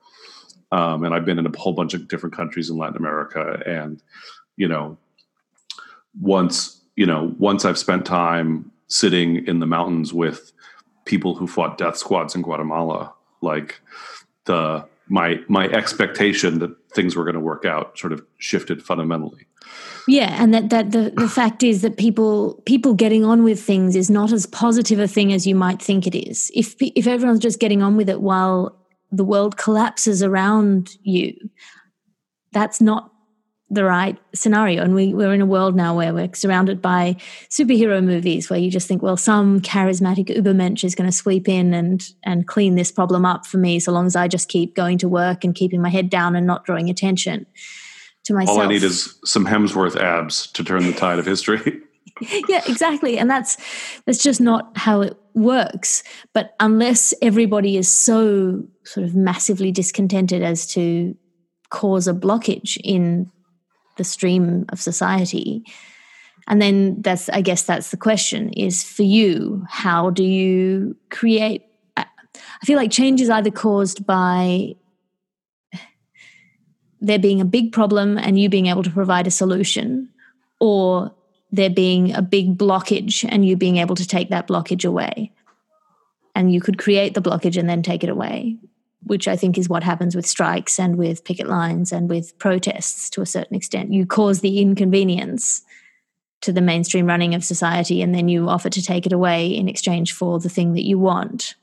Um, 0.72 1.04
and 1.04 1.14
I've 1.14 1.24
been 1.24 1.38
in 1.38 1.46
a 1.46 1.56
whole 1.56 1.72
bunch 1.72 1.94
of 1.94 2.08
different 2.08 2.34
countries 2.34 2.70
in 2.70 2.76
Latin 2.76 2.96
America, 2.96 3.62
and 3.66 4.02
you 4.56 4.68
know, 4.68 4.98
once 6.20 6.80
you 6.96 7.06
know, 7.06 7.34
once 7.38 7.64
I've 7.64 7.78
spent 7.78 8.06
time 8.06 8.72
sitting 8.88 9.46
in 9.46 9.58
the 9.60 9.66
mountains 9.66 10.12
with 10.12 10.52
people 11.04 11.34
who 11.34 11.46
fought 11.46 11.78
death 11.78 11.96
squads 11.96 12.34
in 12.34 12.42
Guatemala. 12.42 13.14
Like 13.40 13.80
the 14.44 14.86
my 15.08 15.40
my 15.48 15.66
expectation 15.68 16.58
that 16.58 16.74
things 16.92 17.16
were 17.16 17.24
going 17.24 17.34
to 17.34 17.40
work 17.40 17.64
out 17.64 17.98
sort 17.98 18.12
of 18.12 18.22
shifted 18.38 18.82
fundamentally. 18.82 19.46
Yeah, 20.08 20.40
and 20.40 20.54
that 20.54 20.70
that 20.70 20.92
the 20.92 21.12
the 21.16 21.28
fact 21.28 21.62
is 21.62 21.82
that 21.82 21.96
people 21.96 22.62
people 22.64 22.94
getting 22.94 23.24
on 23.24 23.42
with 23.42 23.60
things 23.60 23.96
is 23.96 24.08
not 24.08 24.32
as 24.32 24.46
positive 24.46 25.00
a 25.00 25.08
thing 25.08 25.32
as 25.32 25.46
you 25.46 25.54
might 25.54 25.82
think 25.82 26.06
it 26.06 26.14
is. 26.14 26.50
If 26.54 26.76
if 26.80 27.06
everyone's 27.06 27.40
just 27.40 27.58
getting 27.58 27.82
on 27.82 27.96
with 27.96 28.08
it 28.08 28.20
while 28.20 28.76
the 29.10 29.24
world 29.24 29.56
collapses 29.56 30.22
around 30.22 30.90
you, 31.02 31.34
that's 32.52 32.80
not 32.80 33.12
the 33.68 33.82
right 33.82 34.16
scenario. 34.32 34.80
And 34.82 34.94
we, 34.94 35.12
we're 35.12 35.34
in 35.34 35.40
a 35.40 35.46
world 35.46 35.74
now 35.74 35.96
where 35.96 36.14
we're 36.14 36.32
surrounded 36.34 36.80
by 36.80 37.16
superhero 37.50 38.02
movies 38.02 38.48
where 38.48 38.60
you 38.60 38.70
just 38.70 38.86
think, 38.86 39.02
well, 39.02 39.16
some 39.16 39.60
charismatic 39.60 40.28
ubermensch 40.28 40.84
is 40.84 40.94
going 40.94 41.10
to 41.10 41.16
sweep 41.16 41.48
in 41.48 41.74
and 41.74 42.08
and 42.22 42.46
clean 42.46 42.76
this 42.76 42.92
problem 42.92 43.24
up 43.24 43.44
for 43.44 43.58
me, 43.58 43.80
so 43.80 43.90
long 43.90 44.06
as 44.06 44.14
I 44.14 44.28
just 44.28 44.48
keep 44.48 44.76
going 44.76 44.98
to 44.98 45.08
work 45.08 45.42
and 45.42 45.52
keeping 45.52 45.82
my 45.82 45.88
head 45.88 46.10
down 46.10 46.36
and 46.36 46.46
not 46.46 46.64
drawing 46.64 46.88
attention 46.88 47.46
to 48.26 48.34
myself. 48.34 48.58
All 48.58 48.64
I 48.64 48.68
need 48.68 48.82
is 48.82 49.18
some 49.24 49.46
Hemsworth 49.46 49.96
abs 49.96 50.48
to 50.52 50.62
turn 50.62 50.86
the 50.86 50.92
tide 50.92 51.18
of 51.18 51.26
history. 51.26 51.80
yeah, 52.48 52.62
exactly. 52.66 53.18
And 53.18 53.30
that's 53.30 53.56
that's 54.04 54.22
just 54.22 54.40
not 54.40 54.76
how 54.76 55.00
it 55.00 55.16
works. 55.34 56.02
But 56.32 56.54
unless 56.60 57.14
everybody 57.22 57.76
is 57.76 57.88
so 57.88 58.64
sort 58.84 59.06
of 59.06 59.14
massively 59.14 59.72
discontented 59.72 60.42
as 60.42 60.66
to 60.68 61.16
cause 61.70 62.06
a 62.06 62.14
blockage 62.14 62.78
in 62.84 63.30
the 63.96 64.04
stream 64.04 64.66
of 64.68 64.80
society 64.80 65.64
and 66.48 66.60
then 66.62 67.00
that's 67.02 67.28
i 67.30 67.40
guess 67.40 67.62
that's 67.62 67.90
the 67.90 67.96
question 67.96 68.50
is 68.50 68.84
for 68.84 69.02
you 69.02 69.64
how 69.68 70.10
do 70.10 70.22
you 70.22 70.96
create 71.10 71.62
i 71.96 72.04
feel 72.64 72.76
like 72.76 72.90
change 72.90 73.20
is 73.20 73.30
either 73.30 73.50
caused 73.50 74.06
by 74.06 74.74
there 77.06 77.18
being 77.18 77.40
a 77.40 77.44
big 77.44 77.72
problem 77.72 78.18
and 78.18 78.38
you 78.38 78.48
being 78.48 78.66
able 78.66 78.82
to 78.82 78.90
provide 78.90 79.26
a 79.26 79.30
solution 79.30 80.08
or 80.60 81.12
there 81.52 81.70
being 81.70 82.14
a 82.14 82.22
big 82.22 82.58
blockage 82.58 83.24
and 83.28 83.46
you 83.46 83.56
being 83.56 83.76
able 83.76 83.94
to 83.94 84.06
take 84.06 84.30
that 84.30 84.48
blockage 84.48 84.84
away 84.84 85.30
and 86.34 86.52
you 86.52 86.60
could 86.60 86.78
create 86.78 87.14
the 87.14 87.22
blockage 87.22 87.56
and 87.56 87.68
then 87.68 87.82
take 87.82 88.02
it 88.02 88.10
away 88.10 88.58
which 89.06 89.28
I 89.28 89.36
think 89.36 89.56
is 89.56 89.68
what 89.68 89.84
happens 89.84 90.16
with 90.16 90.26
strikes 90.26 90.80
and 90.80 90.96
with 90.96 91.22
picket 91.22 91.46
lines 91.46 91.92
and 91.92 92.08
with 92.08 92.36
protests 92.38 93.08
to 93.10 93.22
a 93.22 93.26
certain 93.26 93.56
extent. 93.56 93.92
You 93.92 94.04
cause 94.04 94.40
the 94.40 94.58
inconvenience 94.58 95.62
to 96.40 96.52
the 96.52 96.60
mainstream 96.60 97.06
running 97.06 97.34
of 97.34 97.44
society, 97.44 98.02
and 98.02 98.12
then 98.12 98.28
you 98.28 98.48
offer 98.48 98.68
to 98.68 98.82
take 98.82 99.06
it 99.06 99.12
away 99.12 99.46
in 99.46 99.68
exchange 99.68 100.12
for 100.12 100.40
the 100.40 100.48
thing 100.48 100.74
that 100.74 100.84
you 100.84 100.98
want. 100.98 101.54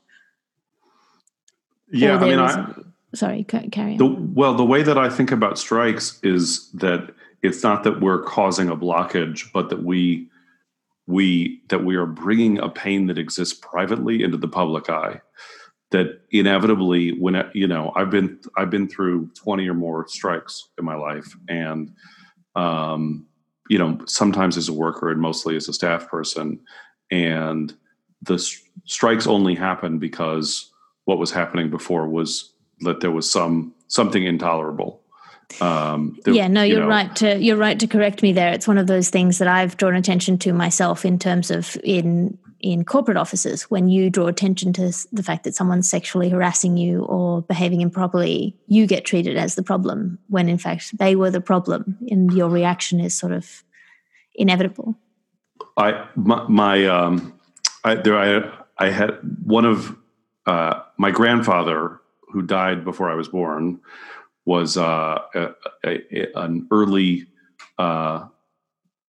Yeah, 1.90 2.16
I 2.16 2.20
mean, 2.20 2.38
I, 2.38 2.74
sorry, 3.14 3.44
carry 3.44 3.96
the, 3.96 4.06
well, 4.06 4.54
the 4.54 4.64
way 4.64 4.82
that 4.82 4.98
I 4.98 5.08
think 5.08 5.32
about 5.32 5.58
strikes 5.58 6.18
is 6.22 6.70
that 6.72 7.14
it's 7.42 7.62
not 7.62 7.84
that 7.84 8.00
we're 8.00 8.22
causing 8.22 8.68
a 8.68 8.76
blockage, 8.76 9.52
but 9.52 9.68
that 9.70 9.82
we 9.82 10.28
we 11.06 11.60
that 11.68 11.84
we 11.84 11.96
are 11.96 12.06
bringing 12.06 12.58
a 12.58 12.68
pain 12.68 13.06
that 13.06 13.18
exists 13.18 13.54
privately 13.54 14.22
into 14.22 14.38
the 14.38 14.48
public 14.48 14.88
eye. 14.88 15.20
That 15.90 16.22
inevitably 16.30 17.12
when 17.20 17.48
you 17.54 17.68
know 17.68 17.92
i've 17.94 18.10
been 18.10 18.40
i've 18.56 18.70
been 18.70 18.88
through 18.88 19.30
20 19.34 19.68
or 19.68 19.74
more 19.74 20.08
strikes 20.08 20.70
in 20.76 20.84
my 20.84 20.96
life 20.96 21.36
and 21.48 21.92
um, 22.56 23.26
you 23.68 23.78
know 23.78 23.98
sometimes 24.06 24.56
as 24.56 24.68
a 24.68 24.72
worker 24.72 25.10
and 25.10 25.20
mostly 25.20 25.56
as 25.56 25.68
a 25.68 25.72
staff 25.72 26.08
person. 26.08 26.60
And 27.10 27.72
the 28.22 28.38
strikes 28.86 29.26
only 29.26 29.54
happen 29.54 29.98
because 29.98 30.72
what 31.04 31.18
was 31.18 31.30
happening 31.30 31.70
before 31.70 32.08
was 32.08 32.53
that 32.80 33.00
there 33.00 33.10
was 33.10 33.30
some 33.30 33.74
something 33.88 34.24
intolerable. 34.24 35.00
Um, 35.60 36.18
there, 36.24 36.34
yeah 36.34 36.48
no 36.48 36.62
you're 36.62 36.78
you 36.78 36.84
know, 36.84 36.88
right 36.88 37.14
to 37.16 37.38
you're 37.38 37.56
right 37.56 37.78
to 37.78 37.86
correct 37.86 38.22
me 38.22 38.32
there. 38.32 38.52
It's 38.52 38.66
one 38.66 38.78
of 38.78 38.86
those 38.86 39.10
things 39.10 39.38
that 39.38 39.46
i've 39.46 39.76
drawn 39.76 39.94
attention 39.94 40.38
to 40.38 40.52
myself 40.52 41.04
in 41.04 41.18
terms 41.18 41.50
of 41.50 41.76
in 41.84 42.38
in 42.64 42.82
corporate 42.82 43.18
offices 43.18 43.64
when 43.64 43.88
you 43.88 44.08
draw 44.08 44.26
attention 44.26 44.72
to 44.72 44.90
the 45.12 45.22
fact 45.22 45.44
that 45.44 45.54
someone's 45.54 45.88
sexually 45.88 46.30
harassing 46.30 46.78
you 46.78 47.04
or 47.04 47.42
behaving 47.42 47.82
improperly 47.82 48.56
you 48.68 48.86
get 48.86 49.04
treated 49.04 49.36
as 49.36 49.54
the 49.54 49.62
problem 49.62 50.18
when 50.28 50.48
in 50.48 50.56
fact 50.56 50.96
they 50.96 51.14
were 51.14 51.30
the 51.30 51.42
problem 51.42 51.98
and 52.08 52.32
your 52.32 52.48
reaction 52.48 53.00
is 53.00 53.16
sort 53.16 53.32
of 53.32 53.62
inevitable. 54.34 54.96
I 55.76 56.06
my, 56.16 56.46
my 56.48 56.86
um 56.86 57.38
i 57.84 57.96
there 57.96 58.18
i 58.18 58.86
i 58.86 58.88
had 58.88 59.18
one 59.44 59.66
of 59.66 59.94
uh 60.46 60.80
my 60.96 61.10
grandfather 61.10 62.00
who 62.34 62.42
died 62.42 62.84
before 62.84 63.10
i 63.10 63.14
was 63.14 63.28
born 63.28 63.80
was 64.44 64.76
uh 64.76 65.18
a, 65.34 65.48
a, 65.86 66.26
an 66.34 66.66
early 66.70 67.26
uh 67.78 68.26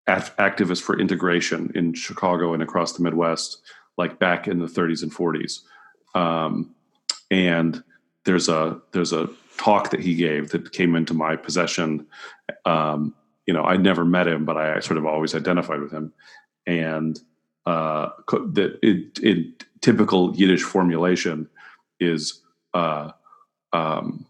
activist 0.07 0.83
for 0.83 0.99
integration 0.99 1.73
in 1.75 1.95
Chicago 1.95 2.53
and 2.53 2.63
across 2.63 2.93
the 2.93 3.03
Midwest, 3.03 3.63
like 3.97 4.19
back 4.19 4.47
in 4.47 4.59
the 4.59 4.67
30s 4.67 5.03
and 5.03 5.13
40s. 5.13 5.61
Um, 6.15 6.75
and 7.31 7.83
there's 8.25 8.49
a 8.49 8.81
there's 8.93 9.13
a 9.13 9.29
talk 9.57 9.91
that 9.91 10.01
he 10.01 10.15
gave 10.15 10.51
that 10.51 10.73
came 10.73 10.95
into 10.95 11.15
my 11.15 11.37
possession. 11.37 12.07
Um, 12.65 13.15
you 13.47 13.55
know, 13.55 13.65
I'd 13.65 13.83
never 13.83 14.05
met 14.05 14.29
him, 14.29 14.45
but 14.45 14.57
I 14.57 14.81
sort 14.81 14.99
of 14.99 15.07
always 15.07 15.35
identified 15.35 15.81
with 15.81 15.93
him, 15.93 16.13
and 16.67 17.19
uh, 17.67 18.11
that 18.29 18.79
it 18.83 19.65
typical 19.81 20.35
Yiddish 20.37 20.63
formulation 20.63 21.49
is 22.01 22.41
uh, 22.75 23.13
um, 23.73 24.27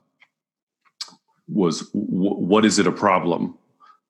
was 1.48 1.88
w- 1.90 2.34
what 2.34 2.64
is 2.64 2.78
it 2.78 2.86
a 2.86 2.92
problem 2.92 3.58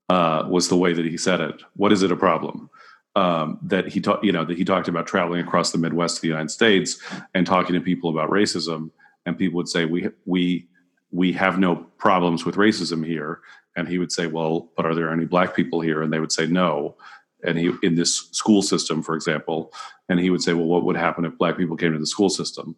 uh, 0.09 0.44
was 0.49 0.68
the 0.68 0.77
way 0.77 0.92
that 0.92 1.05
he 1.05 1.16
said 1.16 1.40
it. 1.40 1.62
What 1.77 1.92
is 1.92 2.03
it 2.03 2.12
a 2.12 2.16
problem? 2.16 2.70
Um, 3.16 3.59
that 3.62 3.88
he 3.88 4.01
talked, 4.01 4.25
you 4.25 4.33
know, 4.33 4.44
that 4.44 4.57
he 4.57 4.64
talked 4.64 4.88
about 4.88 5.07
traveling 5.07 5.40
across 5.40 5.70
the 5.70 5.79
Midwest 5.79 6.18
of 6.18 6.23
the 6.23 6.29
United 6.29 6.51
States 6.51 7.01
and 7.33 7.47
talking 7.47 7.75
to 7.75 7.81
people 7.81 8.11
about 8.11 8.31
racism, 8.31 8.90
and 9.25 9.38
people 9.38 9.57
would 9.57 9.68
say, 9.68 9.85
"We 9.85 10.09
we 10.27 10.68
we 11.12 11.33
have 11.33 11.59
no 11.59 11.77
problems 11.77 12.44
with 12.44 12.57
racism 12.57 13.07
here," 13.07 13.40
and 13.77 13.88
he 13.88 13.99
would 13.99 14.11
say, 14.11 14.27
"Well, 14.27 14.68
but 14.77 14.85
are 14.85 14.97
there 14.97 15.12
any 15.12 15.27
black 15.27 15.55
people 15.55 15.81
here?" 15.81 16.03
And 16.03 16.12
they 16.12 16.18
would 16.18 16.33
say, 16.33 16.47
"No." 16.47 16.97
And 17.44 17.57
he 17.57 17.73
in 17.83 17.94
this 17.94 18.29
school 18.33 18.62
system, 18.62 19.01
for 19.01 19.14
example, 19.14 19.73
and 20.09 20.18
he 20.18 20.31
would 20.31 20.42
say, 20.42 20.53
"Well, 20.53 20.66
what 20.66 20.85
would 20.85 20.97
happen 20.97 21.25
if 21.25 21.38
black 21.38 21.57
people 21.57 21.77
came 21.77 21.92
to 21.92 21.99
the 21.99 22.07
school 22.07 22.31
system?" 22.31 22.75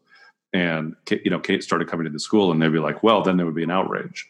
And 0.56 0.96
you 1.10 1.30
know 1.30 1.38
Kate 1.38 1.62
started 1.62 1.88
coming 1.88 2.04
to 2.04 2.10
the 2.10 2.18
school 2.18 2.50
and 2.50 2.60
they'd 2.60 2.72
be 2.72 2.78
like 2.78 3.02
well 3.02 3.22
then 3.22 3.36
there 3.36 3.46
would 3.46 3.54
be 3.54 3.62
an 3.62 3.70
outrage. 3.70 4.28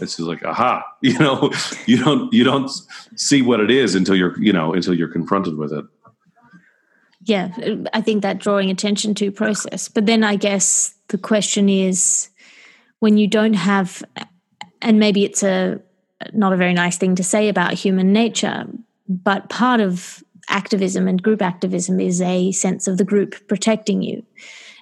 It's 0.00 0.16
just 0.16 0.20
like 0.20 0.44
aha 0.44 0.84
you 1.00 1.18
know 1.18 1.50
you 1.86 2.02
don't 2.02 2.32
you 2.32 2.44
don't 2.44 2.70
see 3.16 3.42
what 3.42 3.60
it 3.60 3.70
is 3.70 3.94
until 3.94 4.16
you're 4.16 4.38
you 4.40 4.52
know 4.52 4.74
until 4.74 4.94
you're 4.94 5.08
confronted 5.08 5.56
with 5.56 5.72
it. 5.72 5.84
Yeah 7.22 7.52
i 7.92 8.00
think 8.00 8.22
that 8.22 8.38
drawing 8.38 8.70
attention 8.70 9.14
to 9.16 9.30
process. 9.30 9.88
But 9.88 10.06
then 10.06 10.24
i 10.24 10.36
guess 10.36 10.94
the 11.08 11.18
question 11.18 11.68
is 11.68 12.30
when 12.98 13.16
you 13.16 13.26
don't 13.26 13.54
have 13.54 14.02
and 14.82 14.98
maybe 14.98 15.24
it's 15.24 15.42
a 15.42 15.80
not 16.32 16.52
a 16.52 16.56
very 16.56 16.74
nice 16.74 16.98
thing 16.98 17.14
to 17.16 17.24
say 17.24 17.48
about 17.48 17.72
human 17.72 18.12
nature 18.12 18.66
but 19.08 19.48
part 19.48 19.80
of 19.80 20.22
activism 20.48 21.08
and 21.08 21.22
group 21.22 21.42
activism 21.42 22.00
is 22.00 22.20
a 22.20 22.52
sense 22.52 22.86
of 22.86 22.98
the 22.98 23.04
group 23.04 23.34
protecting 23.48 24.02
you 24.02 24.24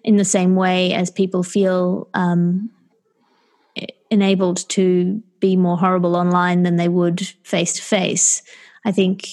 in 0.04 0.16
the 0.16 0.24
same 0.24 0.54
way 0.54 0.92
as 0.92 1.10
people 1.10 1.42
feel 1.42 2.08
um, 2.14 2.70
enabled 4.10 4.68
to 4.70 5.22
be 5.40 5.56
more 5.56 5.78
horrible 5.78 6.16
online 6.16 6.62
than 6.62 6.76
they 6.76 6.88
would 6.88 7.20
face 7.42 7.74
to 7.74 7.82
face. 7.82 8.42
I 8.84 8.92
think 8.92 9.28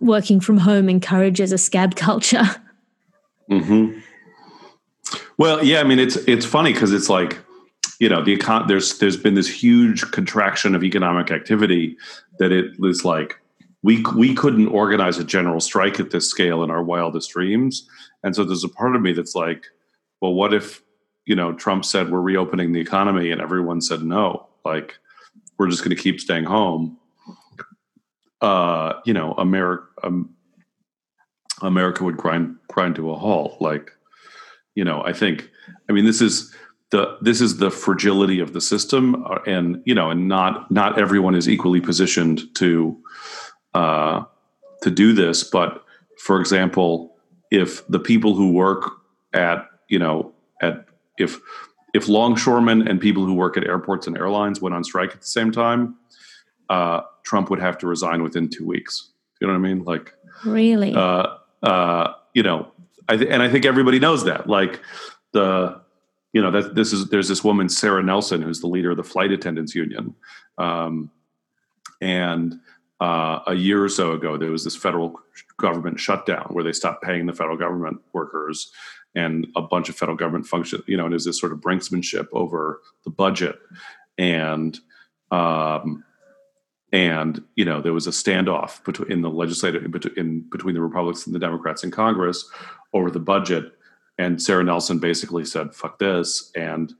working 0.00 0.40
from 0.40 0.58
home 0.58 0.88
encourages 0.88 1.52
a 1.52 1.58
scab 1.58 1.94
culture. 1.96 2.48
Mm-hmm. 3.50 3.98
Well, 5.36 5.64
yeah, 5.64 5.80
I 5.80 5.84
mean 5.84 5.98
it's 5.98 6.16
it's 6.16 6.46
funny 6.46 6.72
because 6.72 6.92
it's 6.92 7.08
like 7.08 7.38
you 7.98 8.08
know 8.08 8.22
the 8.22 8.36
econ- 8.36 8.68
there's 8.68 8.98
there's 8.98 9.16
been 9.16 9.34
this 9.34 9.48
huge 9.48 10.10
contraction 10.10 10.74
of 10.74 10.82
economic 10.84 11.30
activity 11.30 11.96
that 12.38 12.52
it 12.52 12.78
was 12.78 13.04
like 13.04 13.38
we 13.82 14.02
we 14.16 14.34
couldn't 14.34 14.68
organize 14.68 15.18
a 15.18 15.24
general 15.24 15.60
strike 15.60 16.00
at 16.00 16.10
this 16.10 16.28
scale 16.28 16.62
in 16.62 16.70
our 16.70 16.82
wildest 16.82 17.30
dreams 17.30 17.86
and 18.22 18.34
so 18.34 18.44
there's 18.44 18.64
a 18.64 18.68
part 18.68 18.96
of 18.96 19.02
me 19.02 19.12
that's 19.12 19.34
like, 19.34 19.66
well, 20.20 20.34
what 20.34 20.54
if, 20.54 20.82
you 21.26 21.34
know, 21.34 21.52
Trump 21.52 21.84
said 21.84 22.10
we're 22.10 22.20
reopening 22.20 22.72
the 22.72 22.80
economy 22.80 23.30
and 23.30 23.40
everyone 23.40 23.80
said 23.80 24.02
no? 24.02 24.46
Like, 24.64 24.96
we're 25.58 25.68
just 25.68 25.82
going 25.84 25.96
to 25.96 26.02
keep 26.02 26.20
staying 26.20 26.44
home. 26.44 26.98
Uh, 28.40 28.94
you 29.04 29.12
know, 29.12 29.32
America, 29.34 29.86
um, 30.02 30.34
America 31.60 32.02
would 32.02 32.16
grind 32.16 32.56
grind 32.68 32.96
to 32.96 33.10
a 33.10 33.16
halt. 33.16 33.60
Like, 33.60 33.92
you 34.74 34.84
know, 34.84 35.02
I 35.04 35.12
think, 35.12 35.48
I 35.88 35.92
mean, 35.92 36.04
this 36.04 36.20
is 36.20 36.52
the 36.90 37.16
this 37.20 37.40
is 37.40 37.56
the 37.58 37.70
fragility 37.70 38.40
of 38.40 38.52
the 38.52 38.60
system, 38.60 39.24
uh, 39.24 39.38
and 39.46 39.82
you 39.84 39.94
know, 39.94 40.10
and 40.10 40.28
not 40.28 40.70
not 40.70 41.00
everyone 41.00 41.34
is 41.34 41.48
equally 41.48 41.80
positioned 41.80 42.54
to 42.56 42.96
uh, 43.74 44.24
to 44.82 44.90
do 44.90 45.12
this. 45.12 45.42
But 45.44 45.84
for 46.18 46.40
example, 46.40 47.11
if 47.52 47.86
the 47.86 47.98
people 48.00 48.34
who 48.34 48.50
work 48.50 48.90
at 49.34 49.68
you 49.88 49.98
know 49.98 50.32
at 50.62 50.86
if 51.18 51.38
if 51.94 52.08
longshoremen 52.08 52.88
and 52.88 52.98
people 53.00 53.24
who 53.26 53.34
work 53.34 53.56
at 53.58 53.64
airports 53.64 54.06
and 54.06 54.16
airlines 54.16 54.62
went 54.62 54.74
on 54.74 54.82
strike 54.82 55.10
at 55.12 55.20
the 55.20 55.26
same 55.26 55.52
time, 55.52 55.94
uh, 56.70 57.02
Trump 57.22 57.50
would 57.50 57.60
have 57.60 57.76
to 57.78 57.86
resign 57.86 58.22
within 58.22 58.48
two 58.48 58.66
weeks. 58.66 59.10
You 59.38 59.46
know 59.46 59.52
what 59.52 59.58
I 59.58 59.62
mean? 59.62 59.84
Like 59.84 60.14
really? 60.46 60.94
Uh, 60.94 61.26
uh, 61.62 62.14
you 62.32 62.42
know, 62.42 62.72
I 63.08 63.18
th- 63.18 63.28
and 63.30 63.42
I 63.42 63.50
think 63.50 63.66
everybody 63.66 63.98
knows 63.98 64.24
that. 64.24 64.48
Like 64.48 64.80
the 65.32 65.82
you 66.32 66.40
know 66.40 66.50
that 66.50 66.74
this 66.74 66.94
is 66.94 67.10
there's 67.10 67.28
this 67.28 67.44
woman 67.44 67.68
Sarah 67.68 68.02
Nelson 68.02 68.40
who's 68.40 68.60
the 68.60 68.66
leader 68.66 68.92
of 68.92 68.96
the 68.96 69.04
flight 69.04 69.30
attendants 69.30 69.74
union, 69.74 70.14
um, 70.56 71.10
and 72.00 72.54
uh, 73.02 73.42
a 73.48 73.54
year 73.54 73.82
or 73.82 73.88
so 73.88 74.12
ago, 74.12 74.36
there 74.36 74.52
was 74.52 74.62
this 74.62 74.76
federal 74.76 75.18
government 75.56 75.98
shutdown 75.98 76.46
where 76.50 76.62
they 76.62 76.72
stopped 76.72 77.02
paying 77.02 77.26
the 77.26 77.32
federal 77.32 77.56
government 77.56 78.00
workers 78.12 78.70
and 79.16 79.48
a 79.56 79.60
bunch 79.60 79.88
of 79.88 79.96
federal 79.96 80.16
government 80.16 80.46
function, 80.46 80.80
you 80.86 80.96
know, 80.96 81.02
and 81.02 81.12
there's 81.12 81.24
this 81.24 81.40
sort 81.40 81.50
of 81.50 81.58
brinksmanship 81.58 82.28
over 82.32 82.80
the 83.02 83.10
budget. 83.10 83.58
And, 84.18 84.78
um, 85.32 86.04
and 86.92 87.42
you 87.56 87.64
know 87.64 87.80
there 87.80 87.94
was 87.94 88.06
a 88.06 88.10
standoff 88.10 88.84
between 88.84 89.10
in 89.10 89.22
the 89.22 89.30
legislative 89.30 89.82
in 90.16 90.44
between 90.50 90.74
the 90.74 90.80
Republicans 90.80 91.26
and 91.26 91.34
the 91.34 91.40
Democrats 91.40 91.82
in 91.82 91.90
Congress 91.90 92.48
over 92.92 93.10
the 93.10 93.18
budget, 93.18 93.72
and 94.18 94.40
Sarah 94.40 94.62
Nelson 94.62 94.98
basically 94.98 95.46
said 95.46 95.74
"fuck 95.74 95.98
this," 95.98 96.52
and 96.54 96.92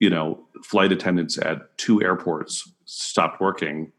you 0.00 0.10
know 0.10 0.46
flight 0.62 0.92
attendants 0.92 1.38
at 1.38 1.76
two 1.78 2.02
airports 2.02 2.70
stopped 2.84 3.40
working 3.40 3.90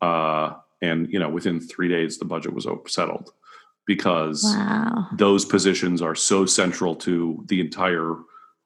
uh, 0.00 0.54
and 0.82 1.12
you 1.12 1.18
know 1.18 1.28
within 1.28 1.60
three 1.60 1.88
days 1.88 2.18
the 2.18 2.24
budget 2.24 2.54
was 2.54 2.66
settled 2.86 3.32
because 3.86 4.44
wow. 4.44 5.08
those 5.16 5.44
positions 5.44 6.00
are 6.00 6.14
so 6.14 6.46
central 6.46 6.94
to 6.94 7.42
the 7.48 7.60
entire 7.60 8.16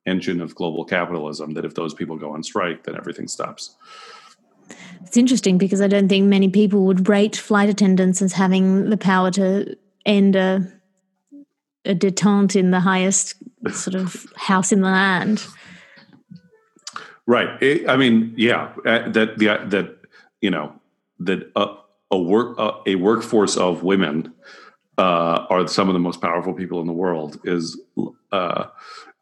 engine 0.06 0.40
of 0.40 0.54
global 0.54 0.84
capitalism 0.84 1.54
that 1.54 1.64
if 1.64 1.74
those 1.74 1.94
people 1.94 2.16
go 2.16 2.32
on 2.32 2.42
strike 2.42 2.84
then 2.84 2.96
everything 2.96 3.28
stops. 3.28 3.76
It's 5.02 5.16
interesting 5.16 5.58
because 5.58 5.80
i 5.80 5.88
don't 5.88 6.08
think 6.08 6.26
many 6.26 6.48
people 6.48 6.84
would 6.86 7.08
rate 7.08 7.36
flight 7.36 7.68
attendants 7.68 8.22
as 8.22 8.32
having 8.32 8.90
the 8.90 8.96
power 8.96 9.30
to 9.32 9.76
end 10.06 10.36
a, 10.36 10.70
a 11.84 11.94
detente 11.94 12.56
in 12.56 12.70
the 12.70 12.80
highest 12.80 13.34
sort 13.72 13.94
of 13.94 14.26
house 14.36 14.72
in 14.72 14.80
the 14.80 14.88
land. 14.88 15.46
Right. 17.26 17.62
It, 17.62 17.88
i 17.88 17.96
mean 17.96 18.34
yeah 18.36 18.72
uh, 18.84 19.08
that 19.10 19.38
the 19.38 19.46
that 19.66 19.96
you 20.40 20.50
know 20.50 20.74
that 21.20 21.50
a, 21.56 21.76
a 22.10 22.18
work 22.18 22.58
a, 22.58 22.72
a, 22.86 22.94
workforce 22.96 23.56
of 23.56 23.82
women 23.82 24.32
uh, 24.98 25.46
are 25.50 25.66
some 25.66 25.88
of 25.88 25.94
the 25.94 26.00
most 26.00 26.20
powerful 26.20 26.52
people 26.52 26.80
in 26.80 26.86
the 26.86 26.92
world 26.92 27.38
is 27.44 27.80
uh, 28.32 28.66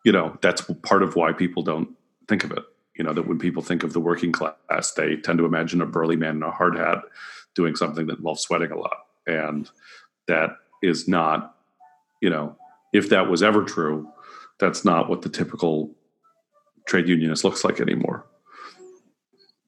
you 0.05 0.13
know 0.13 0.37
that's 0.43 0.63
part 0.83 1.03
of 1.03 1.17
why 1.17 1.33
people 1.33 1.63
don't 1.63 1.89
think 2.29 2.45
of 2.45 2.53
it. 2.53 2.65
You 2.97 3.05
know 3.05 3.13
that 3.13 3.27
when 3.27 3.39
people 3.39 3.63
think 3.63 3.83
of 3.83 3.93
the 3.93 4.01
working 4.01 4.33
class 4.33 4.93
they 4.93 5.17
tend 5.17 5.39
to 5.39 5.47
imagine 5.47 5.81
a 5.81 5.87
burly 5.87 6.17
man 6.17 6.37
in 6.37 6.43
a 6.43 6.51
hard 6.51 6.77
hat 6.77 6.99
doing 7.55 7.77
something 7.77 8.07
that 8.07 8.19
involves 8.19 8.43
sweating 8.43 8.71
a 8.71 8.79
lot. 8.79 8.97
And 9.27 9.71
that 10.27 10.57
is 10.83 11.09
not 11.09 11.57
you 12.21 12.31
know 12.31 12.57
if 12.93 13.09
that 13.11 13.29
was 13.29 13.43
ever 13.43 13.65
true 13.65 14.09
that's 14.59 14.85
not 14.85 15.09
what 15.09 15.23
the 15.23 15.29
typical 15.29 15.91
trade 16.87 17.09
unionist 17.09 17.45
looks 17.45 17.65
like 17.65 17.81
anymore 17.81 18.25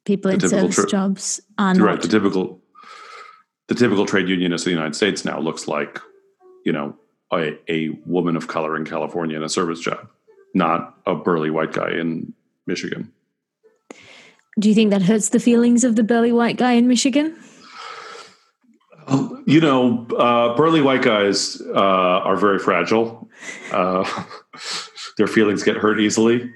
people 0.04 0.30
in 0.30 0.40
service 0.40 0.74
tri- 0.74 0.84
jobs 0.86 1.40
are 1.58 1.74
not. 1.74 1.84
Right. 1.84 2.02
The 2.02 2.08
typical 2.08 2.60
the 3.68 3.74
typical 3.74 4.06
trade 4.06 4.28
unionist 4.28 4.66
in 4.66 4.72
the 4.72 4.76
United 4.76 4.94
States 4.94 5.24
now 5.24 5.38
looks 5.38 5.66
like, 5.66 5.98
you 6.64 6.72
know, 6.72 6.96
a, 7.32 7.58
a 7.68 7.90
woman 8.06 8.36
of 8.36 8.48
color 8.48 8.76
in 8.76 8.84
California 8.84 9.36
in 9.36 9.42
a 9.42 9.48
service 9.48 9.80
job, 9.80 10.08
not 10.52 10.96
a 11.06 11.14
burly 11.14 11.50
white 11.50 11.72
guy 11.72 11.90
in 11.90 12.32
Michigan. 12.66 13.12
Do 14.58 14.68
you 14.68 14.74
think 14.74 14.90
that 14.90 15.02
hurts 15.02 15.30
the 15.30 15.40
feelings 15.40 15.82
of 15.82 15.96
the 15.96 16.04
burly 16.04 16.32
white 16.32 16.56
guy 16.56 16.72
in 16.72 16.86
Michigan? 16.86 17.36
You 19.46 19.60
know, 19.60 20.06
uh, 20.16 20.56
burly 20.56 20.80
white 20.80 21.02
guys 21.02 21.60
uh, 21.60 21.74
are 21.74 22.36
very 22.36 22.58
fragile. 22.58 23.28
Uh, 23.72 24.04
their 25.18 25.26
feelings 25.26 25.62
get 25.62 25.76
hurt 25.76 26.00
easily. 26.00 26.52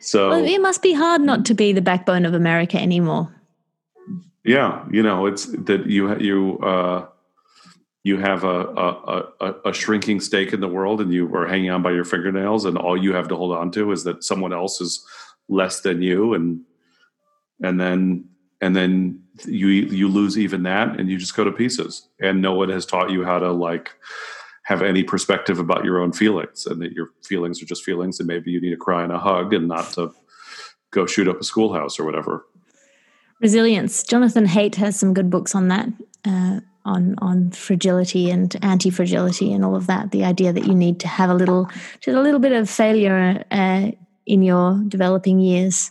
So 0.00 0.30
well, 0.30 0.44
it 0.44 0.60
must 0.60 0.82
be 0.82 0.92
hard 0.92 1.20
not 1.20 1.44
to 1.46 1.54
be 1.54 1.72
the 1.72 1.82
backbone 1.82 2.24
of 2.24 2.34
America 2.34 2.78
anymore. 2.78 3.34
Yeah, 4.44 4.84
you 4.90 5.02
know, 5.02 5.26
it's 5.26 5.46
that 5.46 5.86
you 5.86 6.16
you 6.18 6.58
uh, 6.60 7.06
you 8.04 8.16
have 8.18 8.44
a, 8.44 8.66
a, 8.66 9.24
a, 9.40 9.54
a 9.66 9.74
shrinking 9.74 10.20
stake 10.20 10.52
in 10.52 10.60
the 10.60 10.68
world, 10.68 11.00
and 11.00 11.12
you 11.12 11.34
are 11.34 11.46
hanging 11.46 11.70
on 11.70 11.82
by 11.82 11.90
your 11.90 12.04
fingernails, 12.04 12.64
and 12.64 12.78
all 12.78 12.96
you 12.96 13.12
have 13.12 13.28
to 13.28 13.36
hold 13.36 13.54
on 13.54 13.70
to 13.72 13.92
is 13.92 14.04
that 14.04 14.24
someone 14.24 14.52
else 14.52 14.80
is 14.80 15.04
less 15.48 15.80
than 15.80 16.00
you, 16.00 16.34
and 16.34 16.60
and 17.62 17.80
then 17.80 18.24
and 18.60 18.74
then 18.74 19.22
you 19.44 19.68
you 19.68 20.08
lose 20.08 20.38
even 20.38 20.62
that, 20.62 20.98
and 20.98 21.10
you 21.10 21.18
just 21.18 21.36
go 21.36 21.44
to 21.44 21.52
pieces, 21.52 22.08
and 22.20 22.40
no 22.40 22.54
one 22.54 22.70
has 22.70 22.86
taught 22.86 23.10
you 23.10 23.24
how 23.24 23.38
to 23.38 23.52
like 23.52 23.90
have 24.68 24.82
any 24.82 25.02
perspective 25.02 25.58
about 25.58 25.82
your 25.82 25.98
own 25.98 26.12
feelings 26.12 26.66
and 26.66 26.82
that 26.82 26.92
your 26.92 27.08
feelings 27.24 27.62
are 27.62 27.64
just 27.64 27.82
feelings 27.82 28.20
and 28.20 28.26
maybe 28.26 28.50
you 28.50 28.60
need 28.60 28.68
to 28.68 28.76
cry 28.76 29.02
and 29.02 29.10
a 29.10 29.18
hug 29.18 29.54
and 29.54 29.66
not 29.66 29.90
to 29.94 30.14
go 30.90 31.06
shoot 31.06 31.26
up 31.26 31.40
a 31.40 31.44
schoolhouse 31.44 31.98
or 31.98 32.04
whatever. 32.04 32.44
Resilience. 33.40 34.02
Jonathan 34.02 34.46
Haidt 34.46 34.74
has 34.74 35.00
some 35.00 35.14
good 35.14 35.30
books 35.30 35.54
on 35.54 35.68
that. 35.68 35.88
Uh, 36.22 36.60
on 36.84 37.14
on 37.18 37.50
fragility 37.50 38.30
and 38.30 38.56
anti 38.62 38.90
fragility 38.90 39.52
and 39.52 39.64
all 39.64 39.74
of 39.74 39.86
that. 39.86 40.10
The 40.10 40.24
idea 40.24 40.52
that 40.52 40.66
you 40.66 40.74
need 40.74 41.00
to 41.00 41.08
have 41.08 41.30
a 41.30 41.34
little 41.34 41.70
just 42.00 42.16
a 42.16 42.20
little 42.20 42.40
bit 42.40 42.52
of 42.52 42.68
failure 42.68 43.44
uh, 43.50 43.90
in 44.26 44.42
your 44.42 44.82
developing 44.88 45.38
years 45.38 45.90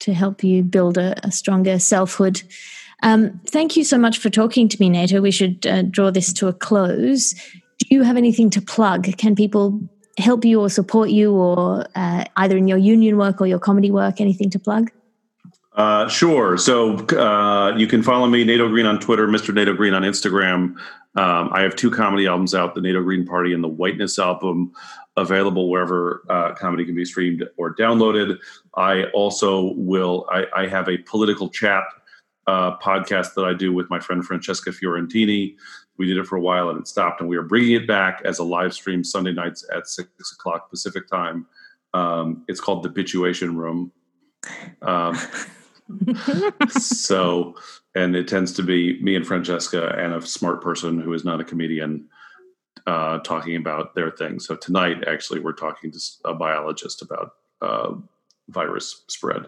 to 0.00 0.14
help 0.14 0.44
you 0.44 0.62
build 0.62 0.98
a, 0.98 1.14
a 1.26 1.30
stronger 1.30 1.78
selfhood. 1.78 2.42
Um, 3.02 3.40
thank 3.46 3.76
you 3.76 3.84
so 3.84 3.98
much 3.98 4.18
for 4.18 4.30
talking 4.30 4.68
to 4.68 4.76
me, 4.80 4.88
Nato. 4.88 5.20
We 5.20 5.30
should 5.30 5.66
uh, 5.66 5.82
draw 5.82 6.10
this 6.10 6.32
to 6.34 6.48
a 6.48 6.52
close. 6.52 7.32
Do 7.78 7.86
you 7.90 8.02
have 8.02 8.16
anything 8.16 8.50
to 8.50 8.60
plug? 8.60 9.04
Can 9.18 9.36
people 9.36 9.80
help 10.18 10.44
you 10.44 10.60
or 10.60 10.68
support 10.68 11.10
you, 11.10 11.32
or 11.32 11.86
uh, 11.94 12.24
either 12.36 12.56
in 12.56 12.66
your 12.66 12.78
union 12.78 13.16
work 13.16 13.40
or 13.40 13.46
your 13.46 13.60
comedy 13.60 13.90
work? 13.90 14.20
Anything 14.20 14.50
to 14.50 14.58
plug? 14.58 14.90
Uh, 15.74 16.08
sure. 16.08 16.58
So 16.58 16.96
uh, 17.16 17.76
you 17.76 17.86
can 17.86 18.02
follow 18.02 18.26
me, 18.26 18.42
Nato 18.42 18.68
Green, 18.68 18.84
on 18.84 18.98
Twitter, 18.98 19.28
Mr. 19.28 19.54
Nato 19.54 19.74
Green 19.74 19.94
on 19.94 20.02
Instagram. 20.02 20.74
Um, 21.14 21.50
I 21.52 21.60
have 21.60 21.76
two 21.76 21.90
comedy 21.90 22.26
albums 22.26 22.52
out: 22.52 22.74
the 22.74 22.80
Nato 22.80 23.02
Green 23.02 23.24
Party 23.24 23.52
and 23.52 23.62
the 23.62 23.68
Whiteness 23.68 24.18
album, 24.18 24.72
available 25.16 25.70
wherever 25.70 26.24
uh, 26.28 26.54
comedy 26.54 26.84
can 26.84 26.96
be 26.96 27.04
streamed 27.04 27.44
or 27.56 27.76
downloaded. 27.76 28.38
I 28.76 29.04
also 29.14 29.72
will. 29.74 30.26
I, 30.32 30.46
I 30.56 30.66
have 30.66 30.88
a 30.88 30.98
political 30.98 31.48
chat 31.48 31.84
uh, 32.48 32.78
podcast 32.78 33.34
that 33.34 33.44
I 33.44 33.52
do 33.52 33.74
with 33.74 33.90
my 33.90 34.00
friend 34.00 34.24
Francesca 34.24 34.70
Fiorentini. 34.70 35.54
We 35.98 36.06
did 36.06 36.16
it 36.16 36.26
for 36.26 36.36
a 36.36 36.40
while 36.40 36.70
and 36.70 36.80
it 36.80 36.88
stopped, 36.88 37.20
and 37.20 37.28
we 37.28 37.36
are 37.36 37.42
bringing 37.42 37.72
it 37.72 37.86
back 37.86 38.22
as 38.24 38.38
a 38.38 38.44
live 38.44 38.72
stream 38.72 39.04
Sunday 39.04 39.32
nights 39.32 39.68
at 39.72 39.86
six 39.86 40.08
o'clock 40.32 40.70
Pacific 40.70 41.06
time. 41.08 41.46
Um, 41.92 42.44
it's 42.48 42.60
called 42.60 42.82
the 42.82 42.88
Bituation 42.88 43.54
Room. 43.56 43.92
Um, 44.80 45.18
so, 46.70 47.54
and 47.94 48.16
it 48.16 48.28
tends 48.28 48.52
to 48.54 48.62
be 48.62 48.98
me 49.02 49.14
and 49.14 49.26
Francesca 49.26 49.94
and 49.98 50.14
a 50.14 50.22
smart 50.26 50.62
person 50.62 51.00
who 51.00 51.12
is 51.12 51.26
not 51.26 51.40
a 51.40 51.44
comedian 51.44 52.08
uh, 52.86 53.18
talking 53.18 53.56
about 53.56 53.94
their 53.94 54.10
thing. 54.10 54.40
So 54.40 54.56
tonight, 54.56 55.06
actually, 55.06 55.40
we're 55.40 55.52
talking 55.52 55.90
to 55.92 56.00
a 56.24 56.32
biologist 56.32 57.02
about 57.02 57.32
uh, 57.60 57.92
virus 58.48 59.04
spread. 59.08 59.46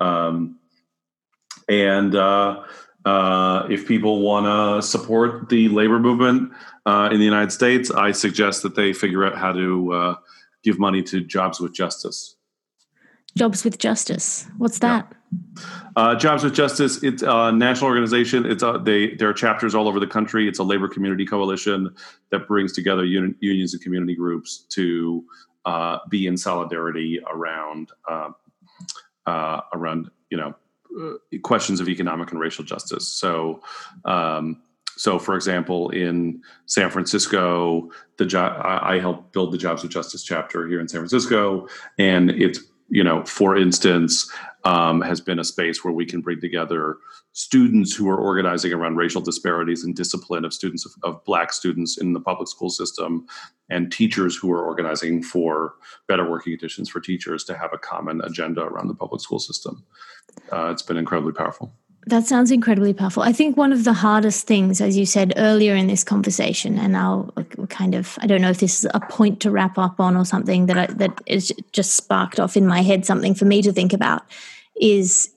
Um, 0.00 0.58
and 1.68 2.14
uh, 2.14 2.62
uh 3.04 3.66
if 3.70 3.86
people 3.86 4.20
want 4.20 4.46
to 4.46 4.86
support 4.86 5.48
the 5.48 5.68
labor 5.68 5.98
movement 5.98 6.52
uh, 6.86 7.08
in 7.10 7.18
the 7.18 7.24
United 7.24 7.52
States, 7.52 7.90
I 7.90 8.12
suggest 8.12 8.62
that 8.62 8.74
they 8.74 8.92
figure 8.92 9.24
out 9.24 9.36
how 9.36 9.52
to 9.52 9.92
uh, 9.92 10.14
give 10.62 10.78
money 10.78 11.02
to 11.04 11.20
Jobs 11.20 11.60
with 11.60 11.72
Justice. 11.72 12.36
Jobs 13.36 13.64
with 13.64 13.78
Justice. 13.78 14.46
What's 14.58 14.78
that? 14.78 15.10
Yeah. 15.10 15.64
Uh, 15.96 16.14
Jobs 16.14 16.44
with 16.44 16.54
Justice. 16.54 17.02
It's 17.02 17.22
a 17.22 17.50
national 17.50 17.88
organization. 17.88 18.46
It's 18.46 18.62
a, 18.62 18.80
they 18.82 19.14
there 19.14 19.28
are 19.28 19.32
chapters 19.32 19.74
all 19.74 19.88
over 19.88 19.98
the 19.98 20.06
country. 20.06 20.46
It's 20.46 20.58
a 20.58 20.62
labor 20.62 20.88
community 20.88 21.26
coalition 21.26 21.94
that 22.30 22.46
brings 22.46 22.72
together 22.72 23.02
un- 23.02 23.34
unions 23.40 23.74
and 23.74 23.82
community 23.82 24.14
groups 24.14 24.66
to 24.70 25.24
uh, 25.64 25.98
be 26.08 26.26
in 26.26 26.36
solidarity 26.36 27.20
around 27.28 27.90
around 29.26 30.10
you 30.30 30.36
know 30.36 30.54
questions 31.42 31.80
of 31.80 31.88
economic 31.88 32.30
and 32.30 32.40
racial 32.40 32.64
justice. 32.64 33.08
So. 33.08 33.62
Um, 34.04 34.62
so, 34.96 35.18
for 35.18 35.34
example, 35.34 35.90
in 35.90 36.40
San 36.66 36.88
Francisco, 36.88 37.90
the 38.16 38.38
I, 38.38 38.94
I 38.94 38.98
helped 39.00 39.32
build 39.32 39.52
the 39.52 39.58
Jobs 39.58 39.82
with 39.82 39.90
Justice 39.90 40.22
chapter 40.22 40.68
here 40.68 40.78
in 40.78 40.86
San 40.86 41.00
Francisco, 41.00 41.66
and 41.98 42.30
it's 42.30 42.60
you 42.88 43.02
know, 43.02 43.24
for 43.24 43.56
instance, 43.56 44.30
um, 44.64 45.00
has 45.00 45.20
been 45.20 45.38
a 45.38 45.44
space 45.44 45.84
where 45.84 45.92
we 45.92 46.06
can 46.06 46.20
bring 46.20 46.40
together 46.40 46.96
students 47.32 47.94
who 47.94 48.08
are 48.08 48.16
organizing 48.16 48.72
around 48.72 48.96
racial 48.96 49.20
disparities 49.20 49.84
and 49.84 49.94
discipline 49.94 50.44
of 50.44 50.54
students 50.54 50.86
of, 50.86 50.92
of, 51.02 51.24
black 51.24 51.52
students 51.52 51.98
in 51.98 52.12
the 52.12 52.20
public 52.20 52.48
school 52.48 52.70
system 52.70 53.26
and 53.68 53.92
teachers 53.92 54.36
who 54.36 54.50
are 54.52 54.64
organizing 54.64 55.22
for 55.22 55.74
better 56.06 56.28
working 56.30 56.52
conditions 56.52 56.88
for 56.88 57.00
teachers 57.00 57.44
to 57.44 57.56
have 57.56 57.72
a 57.72 57.78
common 57.78 58.20
agenda 58.22 58.62
around 58.62 58.88
the 58.88 58.94
public 58.94 59.20
school 59.20 59.38
system. 59.38 59.84
Uh, 60.52 60.70
it's 60.70 60.82
been 60.82 60.96
incredibly 60.96 61.32
powerful 61.32 61.74
that 62.06 62.26
sounds 62.26 62.50
incredibly 62.50 62.92
powerful. 62.92 63.22
I 63.22 63.32
think 63.32 63.56
one 63.56 63.72
of 63.72 63.84
the 63.84 63.92
hardest 63.92 64.46
things, 64.46 64.80
as 64.80 64.96
you 64.96 65.06
said 65.06 65.32
earlier 65.36 65.74
in 65.74 65.86
this 65.86 66.04
conversation, 66.04 66.78
and 66.78 66.96
I'll 66.96 67.32
kind 67.68 67.94
of, 67.94 68.18
I 68.20 68.26
don't 68.26 68.42
know 68.42 68.50
if 68.50 68.58
this 68.58 68.84
is 68.84 68.90
a 68.92 69.00
point 69.00 69.40
to 69.40 69.50
wrap 69.50 69.78
up 69.78 69.98
on 70.00 70.16
or 70.16 70.24
something 70.24 70.66
that 70.66 70.78
I, 70.78 70.86
that 70.94 71.20
is 71.26 71.52
just 71.72 71.94
sparked 71.94 72.38
off 72.38 72.56
in 72.56 72.66
my 72.66 72.82
head, 72.82 73.06
something 73.06 73.34
for 73.34 73.46
me 73.46 73.62
to 73.62 73.72
think 73.72 73.92
about, 73.92 74.22
is 74.80 75.30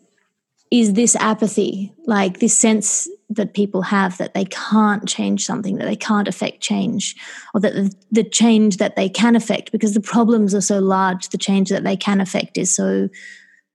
is 0.70 0.94
this 0.94 1.16
apathy, 1.16 1.94
like 2.06 2.40
this 2.40 2.58
sense 2.58 3.08
that 3.30 3.54
people 3.54 3.84
have 3.84 4.18
that 4.18 4.34
they 4.34 4.44
can't 4.46 5.08
change 5.08 5.46
something, 5.46 5.78
that 5.78 5.86
they 5.86 5.96
can't 5.96 6.28
affect 6.28 6.60
change, 6.60 7.16
or 7.54 7.62
that 7.62 7.74
the, 7.74 7.96
the 8.12 8.24
change 8.24 8.76
that 8.76 8.98
they 8.98 9.08
can 9.08 9.38
affect, 9.38 9.72
because 9.72 9.94
the 9.94 10.02
problems 10.02 10.54
are 10.54 10.60
so 10.60 10.80
large, 10.80 11.30
the 11.30 11.38
change 11.38 11.70
that 11.70 11.86
they 11.86 11.96
can 11.96 12.20
affect 12.20 12.58
is 12.58 12.76
so 12.76 13.08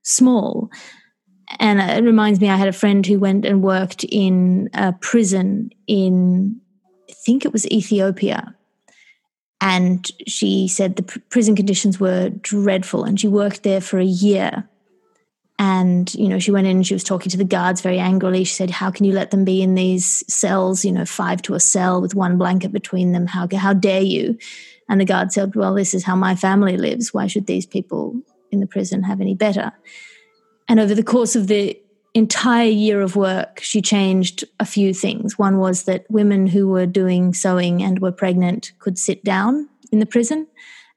small 0.03 0.69
and 1.59 1.79
it 1.79 2.03
reminds 2.03 2.39
me, 2.39 2.49
I 2.49 2.55
had 2.55 2.67
a 2.67 2.73
friend 2.73 3.05
who 3.05 3.19
went 3.19 3.45
and 3.45 3.61
worked 3.61 4.03
in 4.03 4.69
a 4.73 4.93
prison 4.93 5.71
in, 5.87 6.59
I 7.09 7.13
think 7.13 7.45
it 7.45 7.53
was 7.53 7.67
Ethiopia. 7.67 8.55
And 9.61 10.05
she 10.27 10.67
said 10.67 10.95
the 10.95 11.21
prison 11.29 11.55
conditions 11.55 11.99
were 11.99 12.29
dreadful. 12.29 13.05
And 13.05 13.19
she 13.19 13.27
worked 13.27 13.63
there 13.63 13.81
for 13.81 13.97
a 13.97 14.05
year. 14.05 14.67
And, 15.59 16.13
you 16.15 16.27
know, 16.27 16.39
she 16.39 16.51
went 16.51 16.67
in 16.67 16.77
and 16.77 16.87
she 16.87 16.95
was 16.95 17.03
talking 17.03 17.29
to 17.29 17.37
the 17.37 17.45
guards 17.45 17.79
very 17.79 17.99
angrily. 17.99 18.43
She 18.43 18.55
said, 18.55 18.71
How 18.71 18.91
can 18.91 19.05
you 19.05 19.13
let 19.13 19.31
them 19.31 19.45
be 19.45 19.61
in 19.61 19.75
these 19.75 20.23
cells, 20.27 20.83
you 20.83 20.91
know, 20.91 21.05
five 21.05 21.41
to 21.43 21.53
a 21.53 21.59
cell 21.59 22.01
with 22.01 22.15
one 22.15 22.37
blanket 22.37 22.73
between 22.73 23.13
them? 23.13 23.27
How, 23.27 23.47
how 23.55 23.73
dare 23.73 24.01
you? 24.01 24.37
And 24.89 24.99
the 24.99 25.05
guard 25.05 25.31
said, 25.31 25.55
Well, 25.55 25.75
this 25.75 25.93
is 25.93 26.03
how 26.03 26.15
my 26.15 26.35
family 26.35 26.75
lives. 26.75 27.13
Why 27.13 27.27
should 27.27 27.45
these 27.45 27.65
people 27.65 28.19
in 28.51 28.59
the 28.59 28.67
prison 28.67 29.03
have 29.03 29.21
any 29.21 29.35
better? 29.35 29.71
And 30.67 30.79
over 30.79 30.95
the 30.95 31.03
course 31.03 31.35
of 31.35 31.47
the 31.47 31.79
entire 32.13 32.69
year 32.69 33.01
of 33.01 33.15
work, 33.15 33.59
she 33.61 33.81
changed 33.81 34.45
a 34.59 34.65
few 34.65 34.93
things. 34.93 35.37
One 35.37 35.57
was 35.57 35.83
that 35.83 36.05
women 36.09 36.47
who 36.47 36.67
were 36.67 36.85
doing 36.85 37.33
sewing 37.33 37.81
and 37.81 37.99
were 37.99 38.11
pregnant 38.11 38.71
could 38.79 38.97
sit 38.97 39.23
down 39.23 39.67
in 39.91 39.99
the 39.99 40.05
prison, 40.05 40.47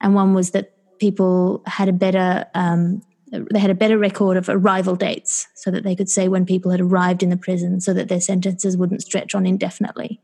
and 0.01 0.15
one 0.15 0.35
was 0.35 0.51
that 0.51 0.73
people 0.99 1.63
had 1.67 1.89
a 1.89 1.93
better 1.93 2.47
um, 2.55 3.03
they 3.51 3.59
had 3.59 3.71
a 3.71 3.75
better 3.75 3.99
record 3.99 4.37
of 4.37 4.49
arrival 4.49 4.95
dates, 4.95 5.49
so 5.55 5.71
that 5.71 5.83
they 5.83 5.97
could 5.97 6.09
say 6.09 6.29
when 6.29 6.47
people 6.47 6.71
had 6.71 6.81
arrived 6.81 7.23
in 7.23 7.31
the 7.31 7.37
prison, 7.37 7.81
so 7.81 7.93
that 7.93 8.09
their 8.09 8.21
sentences 8.21 8.77
wouldn't 8.77 9.03
stretch 9.03 9.35
on 9.35 9.47
indefinitely. 9.47 10.21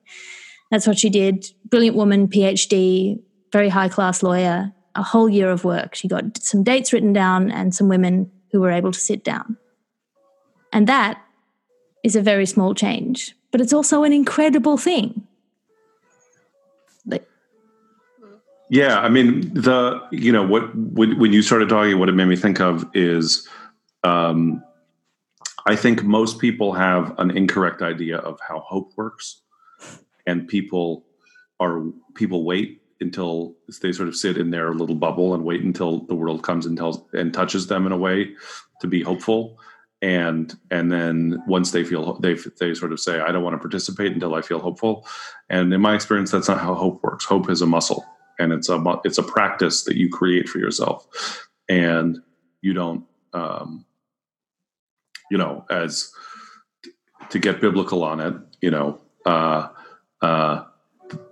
That's 0.71 0.87
what 0.87 0.99
she 0.99 1.11
did. 1.11 1.47
Brilliant 1.69 1.97
woman, 1.97 2.29
PhD, 2.29 3.21
very 3.53 3.69
high 3.69 3.89
class 3.89 4.23
lawyer. 4.23 4.73
A 4.95 5.03
whole 5.03 5.29
year 5.29 5.51
of 5.51 5.65
work. 5.65 5.95
She 5.95 6.07
got 6.07 6.37
some 6.37 6.63
dates 6.63 6.93
written 6.93 7.15
down 7.15 7.51
and 7.51 7.75
some 7.75 7.89
women 7.89 8.31
who 8.53 8.61
were 8.61 8.71
able 8.71 8.93
to 8.93 9.01
sit 9.01 9.25
down. 9.25 9.57
And 10.73 10.87
that 10.87 11.21
is 12.05 12.15
a 12.15 12.23
very 12.23 12.47
small 12.47 12.75
change, 12.75 13.35
but 13.51 13.61
it's 13.61 13.73
also 13.73 14.05
an 14.05 14.13
incredible 14.13 14.77
thing. 14.77 15.27
yeah, 18.73 19.01
I 19.01 19.11
mean 19.11 19.53
the 19.53 20.01
you 20.13 20.33
know 20.33 20.47
what 20.47 20.75
when 20.75 21.19
when 21.19 21.31
you 21.31 21.43
started 21.43 21.69
talking, 21.69 21.99
what 21.99 22.09
it 22.09 22.13
made 22.13 22.25
me 22.25 22.37
think 22.37 22.59
of 22.59 22.89
is, 22.95 23.47
um, 24.03 24.65
I 25.67 25.77
think 25.77 26.03
most 26.05 26.39
people 26.39 26.73
have 26.73 27.15
an 27.19 27.37
incorrect 27.37 27.83
idea 27.83 28.17
of 28.17 28.41
how 28.41 28.61
hope 28.61 28.93
works, 28.97 29.43
and 30.27 30.49
people 30.49 31.05
are 31.61 31.83
people 32.15 32.45
wait 32.45 32.82
until 33.03 33.55
they 33.83 33.93
sort 33.93 34.09
of 34.09 34.17
sit 34.17 34.39
in 34.39 34.51
their 34.51 34.75
little 34.75 34.95
bubble 34.95 35.35
and 35.35 35.45
wait 35.45 35.63
until 35.63 36.01
the 36.07 36.15
world 36.15 36.43
comes 36.43 36.65
and 36.65 36.77
tells 36.77 37.03
and 37.13 37.35
touches 37.35 37.67
them 37.67 37.87
in 37.87 37.93
a 37.93 37.99
way 37.99 38.31
to 38.81 38.87
be 38.87 39.03
hopeful. 39.03 39.59
And 40.01 40.53
and 40.71 40.91
then 40.91 41.43
once 41.47 41.73
they 41.73 41.85
feel 41.85 42.19
they 42.21 42.35
they 42.59 42.75
sort 42.75 42.93
of 42.93 42.99
say 42.99 43.21
i 43.21 43.31
don't 43.31 43.45
want 43.45 43.55
to 43.55 43.61
participate 43.61 44.13
until 44.13 44.35
i 44.35 44.43
feel 44.43 44.59
hopeful. 44.59 45.07
And 45.51 45.73
in 45.73 45.81
my 45.81 45.95
experience 45.95 46.31
that's 46.31 46.49
not 46.49 46.59
how 46.59 46.75
hope 46.75 47.03
works. 47.03 47.25
Hope 47.25 47.51
is 47.51 47.63
a 47.63 47.67
muscle 47.67 48.05
and 48.39 48.53
it's 48.53 48.69
a 48.69 48.83
it's 49.05 49.19
a 49.19 49.23
practice 49.23 49.85
that 49.85 49.97
you 49.97 50.09
create 50.09 50.49
for 50.49 50.59
yourself. 50.59 51.49
And 51.69 52.19
you 52.63 52.73
don't 52.73 53.05
um 53.33 53.85
you 55.31 55.39
know 55.39 55.65
as 55.71 56.13
to 57.31 57.39
get 57.39 57.61
biblical 57.61 58.05
on 58.05 58.21
it 58.21 58.35
you 58.61 58.71
know 58.71 59.01
uh 59.25 59.69
uh 60.21 60.65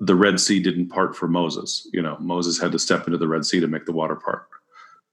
the 0.00 0.14
Red 0.14 0.40
Sea 0.40 0.60
didn't 0.60 0.88
part 0.88 1.16
for 1.16 1.28
Moses. 1.28 1.88
You 1.92 2.02
know, 2.02 2.16
Moses 2.20 2.60
had 2.60 2.72
to 2.72 2.78
step 2.78 3.06
into 3.06 3.18
the 3.18 3.28
Red 3.28 3.44
Sea 3.44 3.60
to 3.60 3.66
make 3.66 3.86
the 3.86 3.92
water 3.92 4.16
part. 4.16 4.46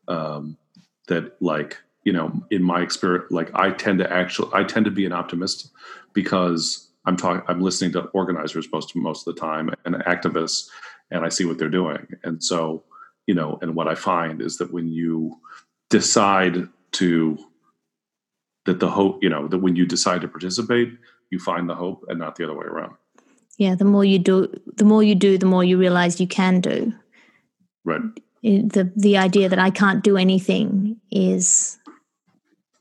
Um, 0.07 0.57
that 1.07 1.41
like 1.41 1.77
you 2.03 2.13
know, 2.13 2.31
in 2.51 2.63
my 2.63 2.81
experience, 2.81 3.29
like 3.31 3.51
I 3.53 3.71
tend 3.71 3.99
to 3.99 4.09
actually, 4.11 4.49
I 4.53 4.63
tend 4.63 4.85
to 4.85 4.91
be 4.91 5.05
an 5.05 5.11
optimist 5.11 5.71
because 6.13 6.87
I'm 7.05 7.17
talking. 7.17 7.43
I'm 7.49 7.61
listening 7.61 7.91
to 7.93 8.03
organizers 8.13 8.67
most 8.71 8.95
most 8.95 9.27
of 9.27 9.35
the 9.35 9.41
time 9.41 9.71
and 9.83 9.95
activists, 9.95 10.69
and 11.11 11.25
I 11.25 11.29
see 11.29 11.43
what 11.43 11.57
they're 11.57 11.67
doing. 11.67 12.07
And 12.23 12.41
so, 12.41 12.83
you 13.25 13.35
know, 13.35 13.59
and 13.61 13.75
what 13.75 13.89
I 13.89 13.95
find 13.95 14.41
is 14.41 14.57
that 14.57 14.71
when 14.71 14.87
you 14.87 15.35
decide 15.89 16.69
to 16.93 17.37
that 18.65 18.79
the 18.79 18.89
hope, 18.89 19.21
you 19.21 19.29
know, 19.29 19.47
that 19.47 19.57
when 19.59 19.75
you 19.75 19.85
decide 19.85 20.21
to 20.21 20.27
participate, 20.29 20.97
you 21.29 21.39
find 21.39 21.69
the 21.69 21.75
hope 21.75 22.05
and 22.07 22.19
not 22.19 22.37
the 22.37 22.45
other 22.45 22.55
way 22.55 22.65
around. 22.65 22.95
Yeah, 23.57 23.75
the 23.75 23.85
more 23.85 24.05
you 24.05 24.19
do, 24.19 24.47
the 24.75 24.85
more 24.85 25.03
you 25.03 25.15
do, 25.15 25.37
the 25.37 25.45
more 25.45 25.63
you 25.63 25.77
realize 25.77 26.21
you 26.21 26.27
can 26.27 26.61
do. 26.61 26.93
Right. 27.83 28.01
The 28.43 28.91
the 28.95 29.17
idea 29.17 29.49
that 29.49 29.59
I 29.59 29.71
can't 29.71 30.03
do 30.03 30.15
anything 30.17 30.97
is 31.11 31.79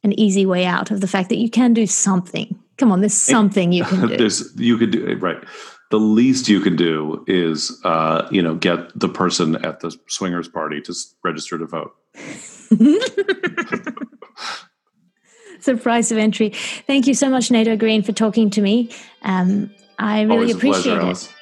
an 0.02 0.18
easy 0.18 0.44
way 0.46 0.66
out 0.66 0.90
of 0.90 1.00
the 1.00 1.08
fact 1.08 1.30
that 1.30 1.38
you 1.38 1.50
can 1.50 1.72
do 1.72 1.86
something. 1.86 2.58
Come 2.76 2.92
on, 2.92 3.00
there's 3.00 3.14
something 3.34 3.72
you 3.72 3.84
can 3.84 4.08
do. 4.08 4.16
there's 4.16 4.54
you 4.56 4.76
could 4.76 4.90
do 4.90 5.16
right. 5.16 5.42
The 5.90 5.98
least 5.98 6.48
you 6.48 6.60
can 6.60 6.74
do 6.74 7.24
is, 7.28 7.80
uh, 7.84 8.26
you 8.32 8.42
know, 8.42 8.56
get 8.56 8.98
the 8.98 9.08
person 9.08 9.54
at 9.64 9.80
the 9.80 9.96
swingers 10.08 10.48
party 10.48 10.80
to 10.80 10.94
register 11.22 11.58
to 11.58 11.66
vote. 11.66 11.94
surprise 15.60 16.10
of 16.10 16.18
entry. 16.18 16.50
Thank 16.86 17.06
you 17.06 17.14
so 17.14 17.28
much, 17.28 17.50
Nato 17.50 17.76
Green, 17.76 18.02
for 18.02 18.12
talking 18.12 18.50
to 18.50 18.62
me. 18.62 18.90
Um, 19.22 19.70
I 19.98 20.22
really 20.22 20.52
appreciate 20.52 20.98
it. 21.02 21.32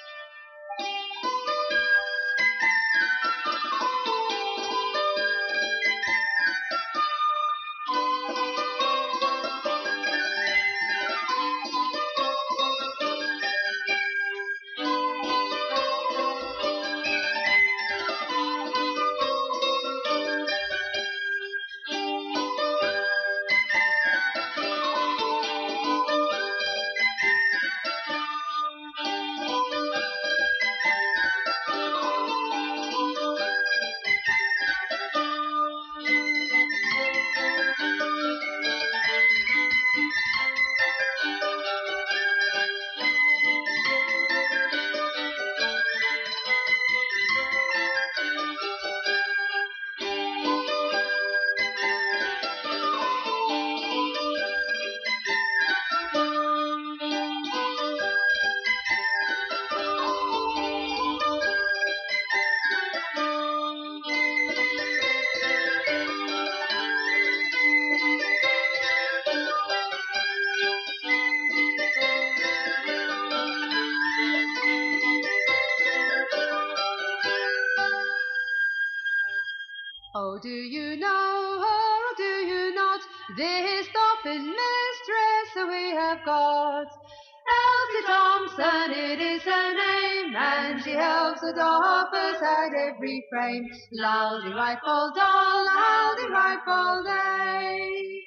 Frame. 93.54 93.70
Loudy 93.92 94.52
rifle 94.52 95.12
doll, 95.14 95.66
loudy 95.66 96.30
rifle 96.30 97.04
day. 97.04 98.20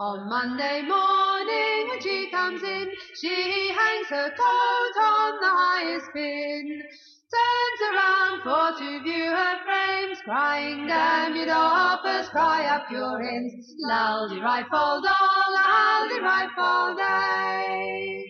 On 0.00 0.28
Monday 0.28 0.82
morning 0.82 1.88
when 1.88 2.00
she 2.00 2.30
comes 2.30 2.62
in, 2.62 2.88
she 3.20 3.68
hangs 3.68 4.06
her 4.08 4.30
coat 4.30 5.02
on 5.02 5.40
the 5.40 5.48
highest 5.48 6.06
pin. 6.14 6.82
Turns 7.30 7.80
around 7.92 8.42
for 8.42 8.78
to 8.78 9.02
view 9.02 9.30
her 9.30 9.56
frames, 9.64 10.18
crying, 10.24 10.86
damn 10.86 11.34
you 11.34 11.44
doffers, 11.46 12.30
cry 12.30 12.64
up 12.66 12.90
your 12.90 13.22
hens. 13.22 13.74
Loudy 13.80 14.40
rifle 14.40 15.02
doll, 15.02 15.54
loudy 15.54 16.20
rifle 16.20 16.96
day. 16.96 18.24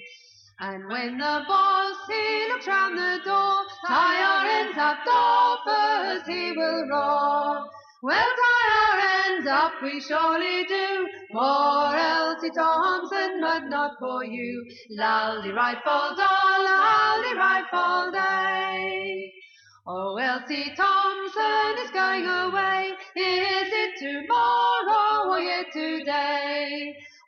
And 0.60 0.88
when 0.88 1.18
the 1.18 1.44
boss 1.46 1.87
he 2.08 2.48
looks 2.48 2.66
round 2.66 2.98
the 2.98 3.20
door, 3.24 3.64
tie 3.86 4.22
our 4.22 4.46
ends 4.46 4.78
up, 4.78 4.98
doffers, 5.06 6.26
he 6.26 6.52
will 6.52 6.88
roar. 6.88 7.68
Well, 8.02 8.30
tie 8.40 8.68
our 8.80 9.32
ends 9.32 9.48
up, 9.48 9.72
we 9.82 10.00
surely 10.00 10.64
do, 10.64 11.08
for 11.32 11.96
Elsie 11.96 12.50
Thompson, 12.50 13.40
but 13.40 13.64
not 13.68 13.92
for 13.98 14.24
you. 14.24 14.64
Loudy 14.90 15.50
rifle 15.50 16.16
doll, 16.16 16.64
loudy 16.64 17.34
rifle 17.36 18.12
day. 18.12 19.32
Oh, 19.86 20.16
Elsie 20.16 20.72
Thompson 20.76 21.78
is 21.82 21.90
going 21.90 22.26
away. 22.26 22.92
Is 23.16 23.68
it 23.72 23.98
tomorrow 23.98 25.30
or 25.30 25.40
yet 25.40 25.72
today? 25.72 26.94